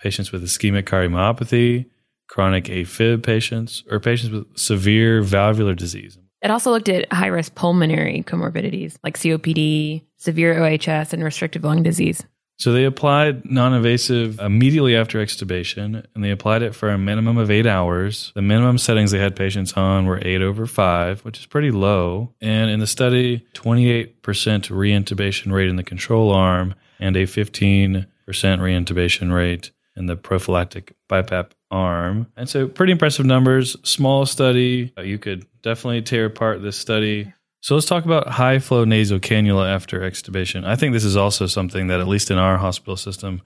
patients 0.00 0.32
with 0.32 0.42
ischemic 0.42 0.84
cardiomyopathy, 0.84 1.86
chronic 2.28 2.64
AFib 2.64 3.22
patients, 3.22 3.84
or 3.90 4.00
patients 4.00 4.30
with 4.30 4.58
severe 4.58 5.22
valvular 5.22 5.74
disease. 5.74 6.18
It 6.40 6.50
also 6.50 6.70
looked 6.70 6.88
at 6.88 7.12
high 7.12 7.26
risk 7.26 7.54
pulmonary 7.54 8.22
comorbidities 8.26 8.96
like 9.02 9.18
COPD, 9.18 10.04
severe 10.16 10.62
OHS, 10.62 11.12
and 11.12 11.24
restrictive 11.24 11.64
lung 11.64 11.82
disease. 11.82 12.24
So 12.58 12.72
they 12.72 12.84
applied 12.84 13.48
non 13.48 13.72
invasive 13.72 14.40
immediately 14.40 14.96
after 14.96 15.24
extubation, 15.24 16.04
and 16.14 16.24
they 16.24 16.30
applied 16.30 16.62
it 16.62 16.74
for 16.74 16.88
a 16.88 16.98
minimum 16.98 17.38
of 17.38 17.50
eight 17.50 17.66
hours. 17.66 18.32
The 18.34 18.42
minimum 18.42 18.78
settings 18.78 19.12
they 19.12 19.20
had 19.20 19.36
patients 19.36 19.74
on 19.74 20.06
were 20.06 20.20
eight 20.22 20.42
over 20.42 20.66
five, 20.66 21.24
which 21.24 21.38
is 21.38 21.46
pretty 21.46 21.70
low. 21.70 22.34
And 22.40 22.68
in 22.68 22.80
the 22.80 22.86
study, 22.86 23.46
28% 23.54 24.12
reintubation 24.22 25.52
rate 25.52 25.68
in 25.68 25.76
the 25.76 25.84
control 25.84 26.32
arm 26.32 26.74
and 26.98 27.16
a 27.16 27.24
15% 27.26 28.06
reintubation 28.26 29.32
rate 29.32 29.70
in 29.94 30.06
the 30.06 30.16
prophylactic 30.16 30.94
BiPAP 31.08 31.50
arm. 31.70 32.26
And 32.36 32.48
so, 32.48 32.66
pretty 32.66 32.92
impressive 32.92 33.26
numbers. 33.26 33.76
Small 33.88 34.26
study. 34.26 34.92
Uh, 34.98 35.02
you 35.02 35.18
could 35.18 35.46
definitely 35.62 36.02
tear 36.02 36.24
apart 36.24 36.62
this 36.62 36.76
study. 36.76 37.32
So 37.60 37.74
let's 37.74 37.86
talk 37.86 38.04
about 38.04 38.28
high 38.28 38.60
flow 38.60 38.84
nasal 38.84 39.18
cannula 39.18 39.68
after 39.68 40.00
extubation. 40.00 40.64
I 40.64 40.76
think 40.76 40.92
this 40.92 41.04
is 41.04 41.16
also 41.16 41.46
something 41.46 41.88
that, 41.88 42.00
at 42.00 42.06
least 42.06 42.30
in 42.30 42.38
our 42.38 42.58
hospital 42.58 42.96
system, 42.96 43.42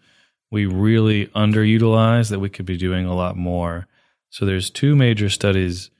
we 0.50 0.66
really 0.66 1.26
underutilize 1.28 2.30
that 2.30 2.40
we 2.40 2.50
could 2.50 2.66
be 2.66 2.76
doing 2.76 3.06
a 3.06 3.14
lot 3.14 3.36
more. 3.36 3.88
So 4.28 4.44
there's 4.44 4.70
two 4.70 4.94
major 4.94 5.30
studies 5.30 5.90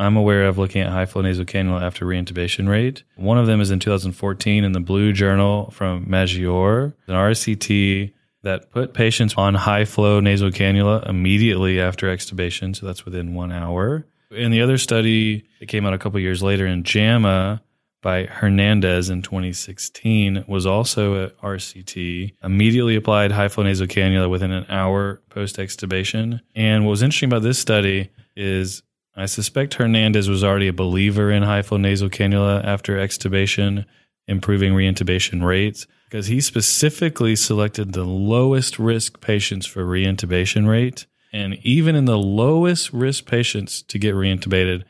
I'm 0.00 0.16
aware 0.16 0.46
of 0.46 0.56
looking 0.56 0.80
at 0.80 0.90
high 0.90 1.04
flow 1.04 1.20
nasal 1.20 1.44
cannula 1.44 1.82
after 1.82 2.06
reintubation 2.06 2.66
rate. 2.68 3.04
One 3.16 3.36
of 3.36 3.46
them 3.46 3.60
is 3.60 3.70
in 3.70 3.80
2014 3.80 4.64
in 4.64 4.72
the 4.72 4.80
Blue 4.80 5.12
Journal 5.12 5.70
from 5.72 6.06
Maggiore, 6.06 6.94
an 7.06 7.14
RCT 7.14 8.14
that 8.42 8.70
put 8.70 8.94
patients 8.94 9.34
on 9.36 9.54
high 9.54 9.84
flow 9.84 10.18
nasal 10.18 10.50
cannula 10.50 11.06
immediately 11.06 11.78
after 11.78 12.06
extubation. 12.06 12.74
So 12.74 12.86
that's 12.86 13.04
within 13.04 13.34
one 13.34 13.52
hour. 13.52 14.06
And 14.30 14.52
the 14.52 14.62
other 14.62 14.78
study 14.78 15.44
that 15.58 15.66
came 15.66 15.86
out 15.86 15.94
a 15.94 15.98
couple 15.98 16.20
years 16.20 16.42
later 16.42 16.66
in 16.66 16.84
JAMA 16.84 17.62
by 18.02 18.24
Hernandez 18.24 19.10
in 19.10 19.22
2016 19.22 20.44
was 20.46 20.66
also 20.66 21.24
at 21.24 21.38
RCT. 21.40 22.34
Immediately 22.42 22.96
applied 22.96 23.32
high 23.32 23.48
flow 23.48 23.64
nasal 23.64 23.86
cannula 23.86 24.30
within 24.30 24.52
an 24.52 24.66
hour 24.68 25.20
post 25.30 25.56
extubation. 25.56 26.40
And 26.54 26.84
what 26.84 26.90
was 26.90 27.02
interesting 27.02 27.28
about 27.28 27.42
this 27.42 27.58
study 27.58 28.10
is 28.36 28.82
I 29.16 29.26
suspect 29.26 29.74
Hernandez 29.74 30.28
was 30.28 30.44
already 30.44 30.68
a 30.68 30.72
believer 30.72 31.30
in 31.30 31.42
high 31.42 31.62
flow 31.62 31.78
nasal 31.78 32.08
cannula 32.08 32.64
after 32.64 32.96
extubation, 32.96 33.84
improving 34.26 34.72
reintubation 34.72 35.44
rates, 35.44 35.86
because 36.08 36.28
he 36.28 36.40
specifically 36.40 37.36
selected 37.36 37.92
the 37.92 38.04
lowest 38.04 38.78
risk 38.78 39.20
patients 39.20 39.66
for 39.66 39.84
reintubation 39.84 40.68
rate 40.68 41.06
and 41.32 41.54
even 41.62 41.94
in 41.94 42.06
the 42.06 42.18
lowest 42.18 42.92
risk 42.92 43.26
patients 43.26 43.82
to 43.82 43.98
get 43.98 44.14
reintubated, 44.14 44.84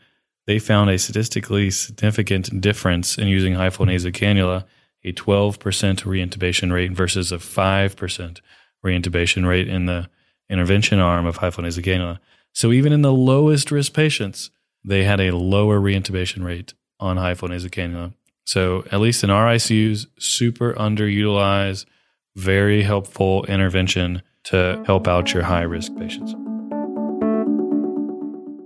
they 0.46 0.58
found 0.58 0.90
a 0.90 0.98
statistically 0.98 1.70
significant 1.70 2.60
difference 2.60 3.18
in 3.18 3.28
using 3.28 3.54
high 3.54 3.70
flow 3.70 3.86
nasal 3.86 4.10
cannula, 4.10 4.64
a 5.04 5.12
12% 5.12 5.58
reintubation 5.58 6.72
rate 6.72 6.92
versus 6.92 7.30
a 7.30 7.36
5% 7.36 8.40
reintubation 8.84 9.46
rate 9.46 9.68
in 9.68 9.86
the 9.86 10.08
intervention 10.48 10.98
arm 10.98 11.26
of 11.26 11.36
high 11.36 11.50
flow 11.50 11.64
nasal 11.64 11.82
cannula. 11.82 12.18
So 12.52 12.72
even 12.72 12.92
in 12.92 13.02
the 13.02 13.12
lowest 13.12 13.70
risk 13.70 13.92
patients, 13.92 14.50
they 14.84 15.04
had 15.04 15.20
a 15.20 15.36
lower 15.36 15.78
reintubation 15.78 16.44
rate 16.44 16.74
on 16.98 17.16
high 17.16 17.34
flow 17.34 17.48
nasal 17.48 17.70
cannula. 17.70 18.14
So 18.44 18.84
at 18.90 19.00
least 19.00 19.22
in 19.22 19.30
our 19.30 19.46
ICUs, 19.46 20.06
super 20.18 20.72
underutilized, 20.74 21.84
very 22.34 22.82
helpful 22.82 23.44
intervention 23.44 24.22
to 24.44 24.82
help 24.86 25.06
out 25.06 25.32
your 25.32 25.42
high 25.42 25.62
risk 25.62 25.94
patients. 25.96 26.34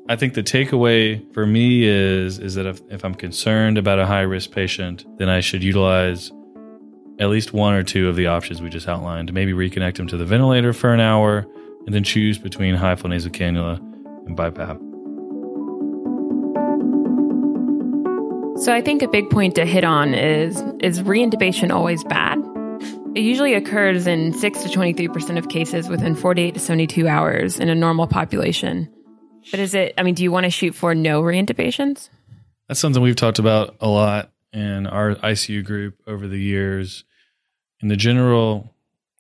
I 0.07 0.17
think 0.17 0.35
the 0.35 0.43
takeaway 0.43 1.33
for 1.33 1.47
me 1.47 1.85
is 1.85 2.39
is 2.39 2.55
that 2.57 2.67
if, 2.67 2.81
if 2.91 3.05
I'm 3.05 3.15
concerned 3.15 3.79
about 3.79 3.99
a 3.99 4.07
high 4.07 4.21
risk 4.21 4.51
patient, 4.51 5.05
then 5.19 5.31
I 5.31 5.41
should 5.41 5.63
utilize 5.63 6.31
at 7.19 7.31
least 7.31 7.53
one 7.53 7.75
or 7.75 7.83
two 7.83 8.09
of 8.09 8.17
the 8.17 8.27
options 8.27 8.61
we 8.61 8.69
just 8.69 8.87
outlined. 8.87 9.33
Maybe 9.33 9.53
reconnect 9.53 9.97
them 9.97 10.07
to 10.09 10.17
the 10.19 10.27
ventilator 10.27 10.75
for 10.75 10.93
an 10.93 11.01
hour, 11.01 11.47
and 11.87 11.95
then 11.95 12.05
choose 12.05 12.39
between 12.39 12.75
high 12.75 12.97
flow 12.97 13.09
nasal 13.09 13.31
cannula 13.31 13.79
and 14.27 14.37
BiPAP. 14.37 14.79
So 18.63 18.75
I 18.75 18.83
think 18.83 19.03
a 19.03 19.09
big 19.09 19.31
point 19.31 19.55
to 19.55 19.65
hit 19.65 19.85
on 19.85 20.13
is 20.13 20.63
is 20.81 21.03
reintubation 21.03 21.73
always 21.73 22.05
bad? 22.05 22.44
It 23.15 23.21
usually 23.21 23.55
occurs 23.55 24.09
in 24.09 24.33
6 24.33 24.63
to 24.65 24.69
23% 24.69 25.39
of 25.39 25.49
cases 25.49 25.89
within 25.89 26.17
48 26.17 26.55
to 26.55 26.61
72 26.61 27.07
hours 27.07 27.61
in 27.61 27.69
a 27.69 27.75
normal 27.75 28.09
population. 28.09 28.93
But 29.53 29.61
is 29.61 29.73
it, 29.73 29.95
I 29.97 30.03
mean, 30.03 30.15
do 30.15 30.25
you 30.25 30.33
want 30.33 30.45
to 30.45 30.51
shoot 30.51 30.75
for 30.75 30.97
no 30.97 31.23
reintubations? 31.23 32.09
That's 32.67 32.81
something 32.81 33.01
we've 33.01 33.15
talked 33.15 33.39
about 33.39 33.77
a 33.81 33.87
lot 33.87 34.33
in 34.53 34.89
our 34.89 35.15
ICU 35.15 35.65
group 35.65 36.01
over 36.09 36.27
the 36.27 36.41
years. 36.41 37.05
And 37.81 37.89
the 37.89 37.97
general 37.97 38.75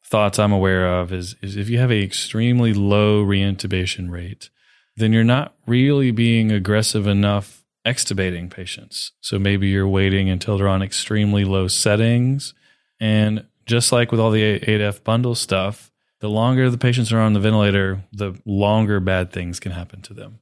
thoughts 0.05 0.41
I'm 0.41 0.53
aware 0.53 0.99
of 0.99 1.13
is, 1.13 1.37
is 1.41 1.57
if 1.57 1.69
you 1.69 1.79
have 1.79 1.93
an 1.93 2.03
extremely 2.03 2.75
low 2.75 3.25
reintubation 3.25 4.11
rate, 4.11 4.51
then 4.97 5.13
you're 5.13 5.23
not 5.23 5.55
really 5.69 6.11
being 6.11 6.51
aggressive 6.51 7.07
enough 7.07 7.65
extubating 7.87 8.51
patients. 8.51 9.13
So 9.21 9.39
maybe 9.39 9.69
you're 9.69 9.87
waiting 9.87 10.29
until 10.29 10.59
they're 10.59 10.67
on 10.67 10.83
extremely 10.83 11.45
low 11.45 11.69
settings. 11.69 12.55
And 12.99 13.47
just 13.67 13.93
like 13.93 14.11
with 14.11 14.21
all 14.21 14.31
the 14.31 14.61
8F 14.61 15.05
bundle 15.05 15.35
stuff, 15.35 15.91
the 16.21 16.29
longer 16.29 16.71
the 16.71 16.79
patients 16.79 17.13
are 17.13 17.21
on 17.21 17.33
the 17.33 17.41
ventilator, 17.41 18.05
the 18.13 18.35
longer 18.45 19.01
bad 19.01 19.31
things 19.31 19.61
can 19.61 19.73
happen 19.73 20.01
to 20.03 20.15
them. 20.15 20.41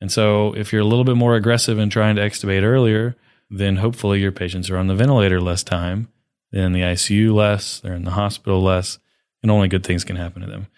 And 0.00 0.12
so 0.12 0.54
if 0.54 0.72
you're 0.72 0.82
a 0.82 0.86
little 0.86 1.04
bit 1.04 1.16
more 1.16 1.34
aggressive 1.34 1.78
in 1.78 1.90
trying 1.90 2.16
to 2.16 2.22
extubate 2.22 2.62
earlier, 2.62 3.16
then 3.50 3.76
hopefully 3.76 4.20
your 4.20 4.32
patients 4.32 4.70
are 4.70 4.76
on 4.76 4.86
the 4.86 4.94
ventilator 4.94 5.40
less 5.40 5.64
time, 5.64 6.08
they're 6.52 6.64
in 6.64 6.72
the 6.72 6.80
ICU 6.80 7.32
less, 7.32 7.80
they're 7.80 7.94
in 7.94 8.04
the 8.04 8.12
hospital 8.12 8.62
less, 8.62 8.98
and 9.42 9.50
only 9.50 9.68
good 9.68 9.84
things 9.84 10.04
can 10.04 10.16
happen 10.16 10.42
to 10.42 10.48
them. 10.48 10.68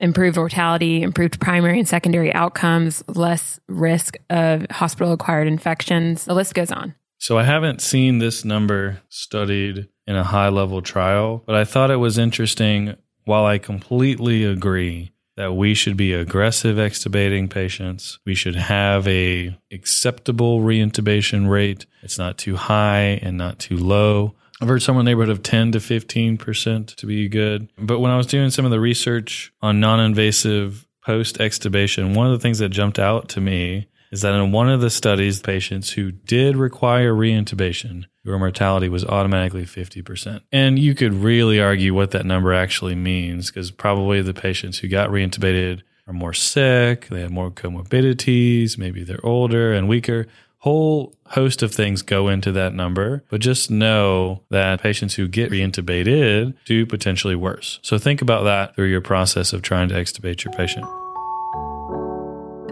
Improved 0.00 0.36
mortality, 0.36 1.02
improved 1.02 1.40
primary 1.40 1.78
and 1.78 1.88
secondary 1.88 2.34
outcomes, 2.34 3.04
less 3.06 3.60
risk 3.68 4.16
of 4.30 4.66
hospital 4.70 5.12
acquired 5.12 5.46
infections. 5.46 6.24
The 6.24 6.34
list 6.34 6.54
goes 6.54 6.72
on. 6.72 6.94
So 7.18 7.38
I 7.38 7.44
haven't 7.44 7.80
seen 7.80 8.18
this 8.18 8.44
number 8.44 9.00
studied 9.08 9.88
in 10.06 10.16
a 10.16 10.24
high 10.24 10.48
level 10.48 10.82
trial, 10.82 11.42
but 11.46 11.54
I 11.54 11.64
thought 11.64 11.90
it 11.90 11.96
was 11.96 12.18
interesting. 12.18 12.96
While 13.24 13.46
I 13.46 13.58
completely 13.58 14.44
agree 14.44 15.12
that 15.36 15.54
we 15.54 15.74
should 15.74 15.96
be 15.96 16.12
aggressive 16.12 16.76
extubating 16.76 17.48
patients, 17.48 18.18
we 18.26 18.34
should 18.34 18.56
have 18.56 19.06
a 19.06 19.56
acceptable 19.70 20.60
reintubation 20.60 21.48
rate. 21.48 21.86
It's 22.02 22.18
not 22.18 22.36
too 22.36 22.56
high 22.56 23.20
and 23.22 23.38
not 23.38 23.58
too 23.58 23.76
low. 23.76 24.34
I've 24.60 24.68
heard 24.68 24.82
somewhere 24.82 25.00
in 25.00 25.06
the 25.06 25.10
neighborhood 25.10 25.30
of 25.30 25.42
10 25.42 25.72
to 25.72 25.78
15% 25.78 26.94
to 26.94 27.06
be 27.06 27.28
good. 27.28 27.68
But 27.78 27.98
when 27.98 28.12
I 28.12 28.16
was 28.16 28.26
doing 28.26 28.50
some 28.50 28.64
of 28.64 28.70
the 28.70 28.80
research 28.80 29.52
on 29.60 29.80
non 29.80 29.98
invasive 30.00 30.86
post 31.04 31.38
extubation, 31.38 32.14
one 32.14 32.26
of 32.26 32.32
the 32.32 32.38
things 32.38 32.58
that 32.58 32.68
jumped 32.68 32.98
out 32.98 33.28
to 33.30 33.40
me 33.40 33.88
is 34.12 34.20
that 34.20 34.34
in 34.34 34.52
one 34.52 34.68
of 34.68 34.80
the 34.80 34.90
studies, 34.90 35.40
patients 35.40 35.90
who 35.90 36.12
did 36.12 36.56
require 36.56 37.12
reintubation, 37.12 38.04
your 38.24 38.38
mortality 38.38 38.88
was 38.88 39.04
automatically 39.04 39.64
50%. 39.64 40.42
And 40.52 40.78
you 40.78 40.94
could 40.94 41.12
really 41.14 41.60
argue 41.60 41.94
what 41.94 42.12
that 42.12 42.26
number 42.26 42.52
actually 42.52 42.94
means 42.94 43.50
because 43.50 43.70
probably 43.70 44.22
the 44.22 44.34
patients 44.34 44.78
who 44.78 44.88
got 44.88 45.10
reintubated 45.10 45.82
are 46.06 46.12
more 46.12 46.32
sick, 46.32 47.08
they 47.08 47.20
have 47.20 47.30
more 47.30 47.50
comorbidities, 47.50 48.78
maybe 48.78 49.04
they're 49.04 49.24
older 49.24 49.72
and 49.72 49.88
weaker. 49.88 50.26
Whole 50.58 51.16
host 51.26 51.62
of 51.62 51.74
things 51.74 52.02
go 52.02 52.28
into 52.28 52.52
that 52.52 52.72
number, 52.72 53.24
but 53.28 53.40
just 53.40 53.68
know 53.68 54.42
that 54.50 54.80
patients 54.80 55.14
who 55.14 55.26
get 55.26 55.50
reintubated 55.50 56.54
do 56.64 56.86
potentially 56.86 57.34
worse. 57.34 57.80
So 57.82 57.98
think 57.98 58.22
about 58.22 58.44
that 58.44 58.76
through 58.76 58.86
your 58.86 59.00
process 59.00 59.52
of 59.52 59.62
trying 59.62 59.88
to 59.88 59.96
extubate 59.96 60.44
your 60.44 60.52
patient. 60.54 60.86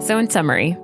So, 0.05 0.17
in 0.19 0.31
summary, 0.31 0.79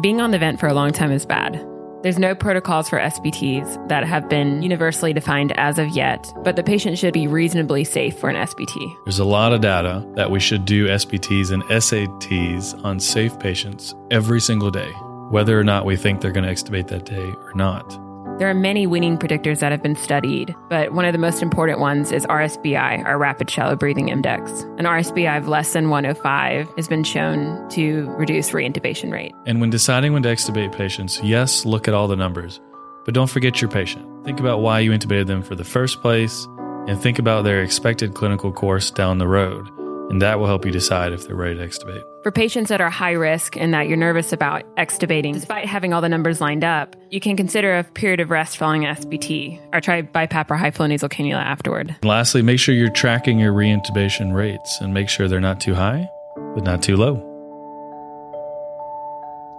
being 0.00 0.20
on 0.20 0.30
the 0.30 0.38
vent 0.38 0.58
for 0.60 0.68
a 0.68 0.74
long 0.74 0.92
time 0.92 1.10
is 1.10 1.26
bad. 1.26 1.62
There's 2.02 2.18
no 2.18 2.32
protocols 2.32 2.88
for 2.88 3.00
SBTs 3.00 3.88
that 3.88 4.04
have 4.04 4.28
been 4.28 4.62
universally 4.62 5.12
defined 5.12 5.52
as 5.58 5.80
of 5.80 5.88
yet, 5.88 6.32
but 6.44 6.54
the 6.54 6.62
patient 6.62 6.96
should 6.96 7.12
be 7.12 7.26
reasonably 7.26 7.82
safe 7.82 8.16
for 8.16 8.30
an 8.30 8.36
SBT. 8.36 8.96
There's 9.04 9.18
a 9.18 9.24
lot 9.24 9.52
of 9.52 9.60
data 9.60 10.06
that 10.14 10.30
we 10.30 10.38
should 10.38 10.64
do 10.64 10.86
SBTs 10.86 11.50
and 11.50 11.64
SATs 11.64 12.84
on 12.84 13.00
safe 13.00 13.36
patients 13.40 13.96
every 14.12 14.40
single 14.40 14.70
day, 14.70 14.92
whether 15.30 15.58
or 15.58 15.64
not 15.64 15.84
we 15.84 15.96
think 15.96 16.20
they're 16.20 16.30
going 16.30 16.46
to 16.46 16.52
extubate 16.52 16.86
that 16.86 17.04
day 17.04 17.32
or 17.36 17.52
not. 17.56 18.07
There 18.38 18.48
are 18.48 18.54
many 18.54 18.86
weaning 18.86 19.18
predictors 19.18 19.58
that 19.58 19.72
have 19.72 19.82
been 19.82 19.96
studied, 19.96 20.54
but 20.70 20.92
one 20.92 21.04
of 21.04 21.12
the 21.12 21.18
most 21.18 21.42
important 21.42 21.80
ones 21.80 22.12
is 22.12 22.24
RSBI, 22.26 23.04
our 23.04 23.18
Rapid 23.18 23.50
Shallow 23.50 23.74
Breathing 23.74 24.10
Index. 24.10 24.62
An 24.78 24.84
RSBI 24.84 25.36
of 25.36 25.48
less 25.48 25.72
than 25.72 25.90
105 25.90 26.68
has 26.76 26.86
been 26.86 27.02
shown 27.02 27.68
to 27.70 28.08
reduce 28.10 28.52
reintubation 28.52 29.12
rate. 29.12 29.34
And 29.44 29.60
when 29.60 29.70
deciding 29.70 30.12
when 30.12 30.22
to 30.22 30.28
extubate 30.28 30.72
patients, 30.72 31.20
yes, 31.20 31.64
look 31.64 31.88
at 31.88 31.94
all 31.94 32.06
the 32.06 32.14
numbers, 32.14 32.60
but 33.04 33.12
don't 33.12 33.26
forget 33.26 33.60
your 33.60 33.72
patient. 33.72 34.06
Think 34.24 34.38
about 34.38 34.60
why 34.60 34.78
you 34.78 34.92
intubated 34.92 35.26
them 35.26 35.42
for 35.42 35.56
the 35.56 35.64
first 35.64 36.00
place, 36.00 36.46
and 36.86 36.96
think 37.00 37.18
about 37.18 37.42
their 37.42 37.60
expected 37.60 38.14
clinical 38.14 38.52
course 38.52 38.92
down 38.92 39.18
the 39.18 39.26
road, 39.26 39.68
and 40.10 40.22
that 40.22 40.38
will 40.38 40.46
help 40.46 40.64
you 40.64 40.70
decide 40.70 41.12
if 41.12 41.26
they're 41.26 41.34
ready 41.34 41.56
to 41.56 41.66
extubate. 41.66 42.04
For 42.24 42.32
patients 42.32 42.68
that 42.68 42.80
are 42.80 42.90
high 42.90 43.12
risk 43.12 43.56
and 43.56 43.72
that 43.74 43.86
you're 43.86 43.96
nervous 43.96 44.32
about 44.32 44.64
extubating, 44.76 45.34
despite 45.34 45.66
having 45.66 45.92
all 45.94 46.00
the 46.00 46.08
numbers 46.08 46.40
lined 46.40 46.64
up, 46.64 46.96
you 47.10 47.20
can 47.20 47.36
consider 47.36 47.78
a 47.78 47.84
period 47.84 48.18
of 48.18 48.30
rest 48.30 48.56
following 48.56 48.82
SBT 48.82 49.60
or 49.72 49.80
try 49.80 50.02
BiPAP 50.02 50.50
or 50.50 50.56
high 50.56 50.72
flow 50.72 50.86
nasal 50.86 51.08
cannula 51.08 51.44
afterward. 51.44 51.90
And 51.90 52.04
lastly, 52.04 52.42
make 52.42 52.58
sure 52.58 52.74
you're 52.74 52.90
tracking 52.90 53.38
your 53.38 53.52
reintubation 53.52 54.34
rates 54.34 54.78
and 54.80 54.92
make 54.92 55.08
sure 55.08 55.28
they're 55.28 55.40
not 55.40 55.60
too 55.60 55.74
high, 55.74 56.10
but 56.54 56.64
not 56.64 56.82
too 56.82 56.96
low. 56.96 57.16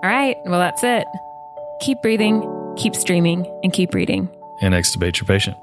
All 0.04 0.10
right, 0.10 0.36
well, 0.45 0.60
that's 0.60 0.84
it. 0.84 1.08
Keep 1.80 2.02
breathing, 2.02 2.41
keep 2.78 2.93
streaming, 2.93 3.45
and 3.63 3.72
keep 3.72 3.93
reading. 3.93 4.30
And 4.62 4.74
extubate 4.74 5.19
your 5.19 5.28
patient. 5.28 5.56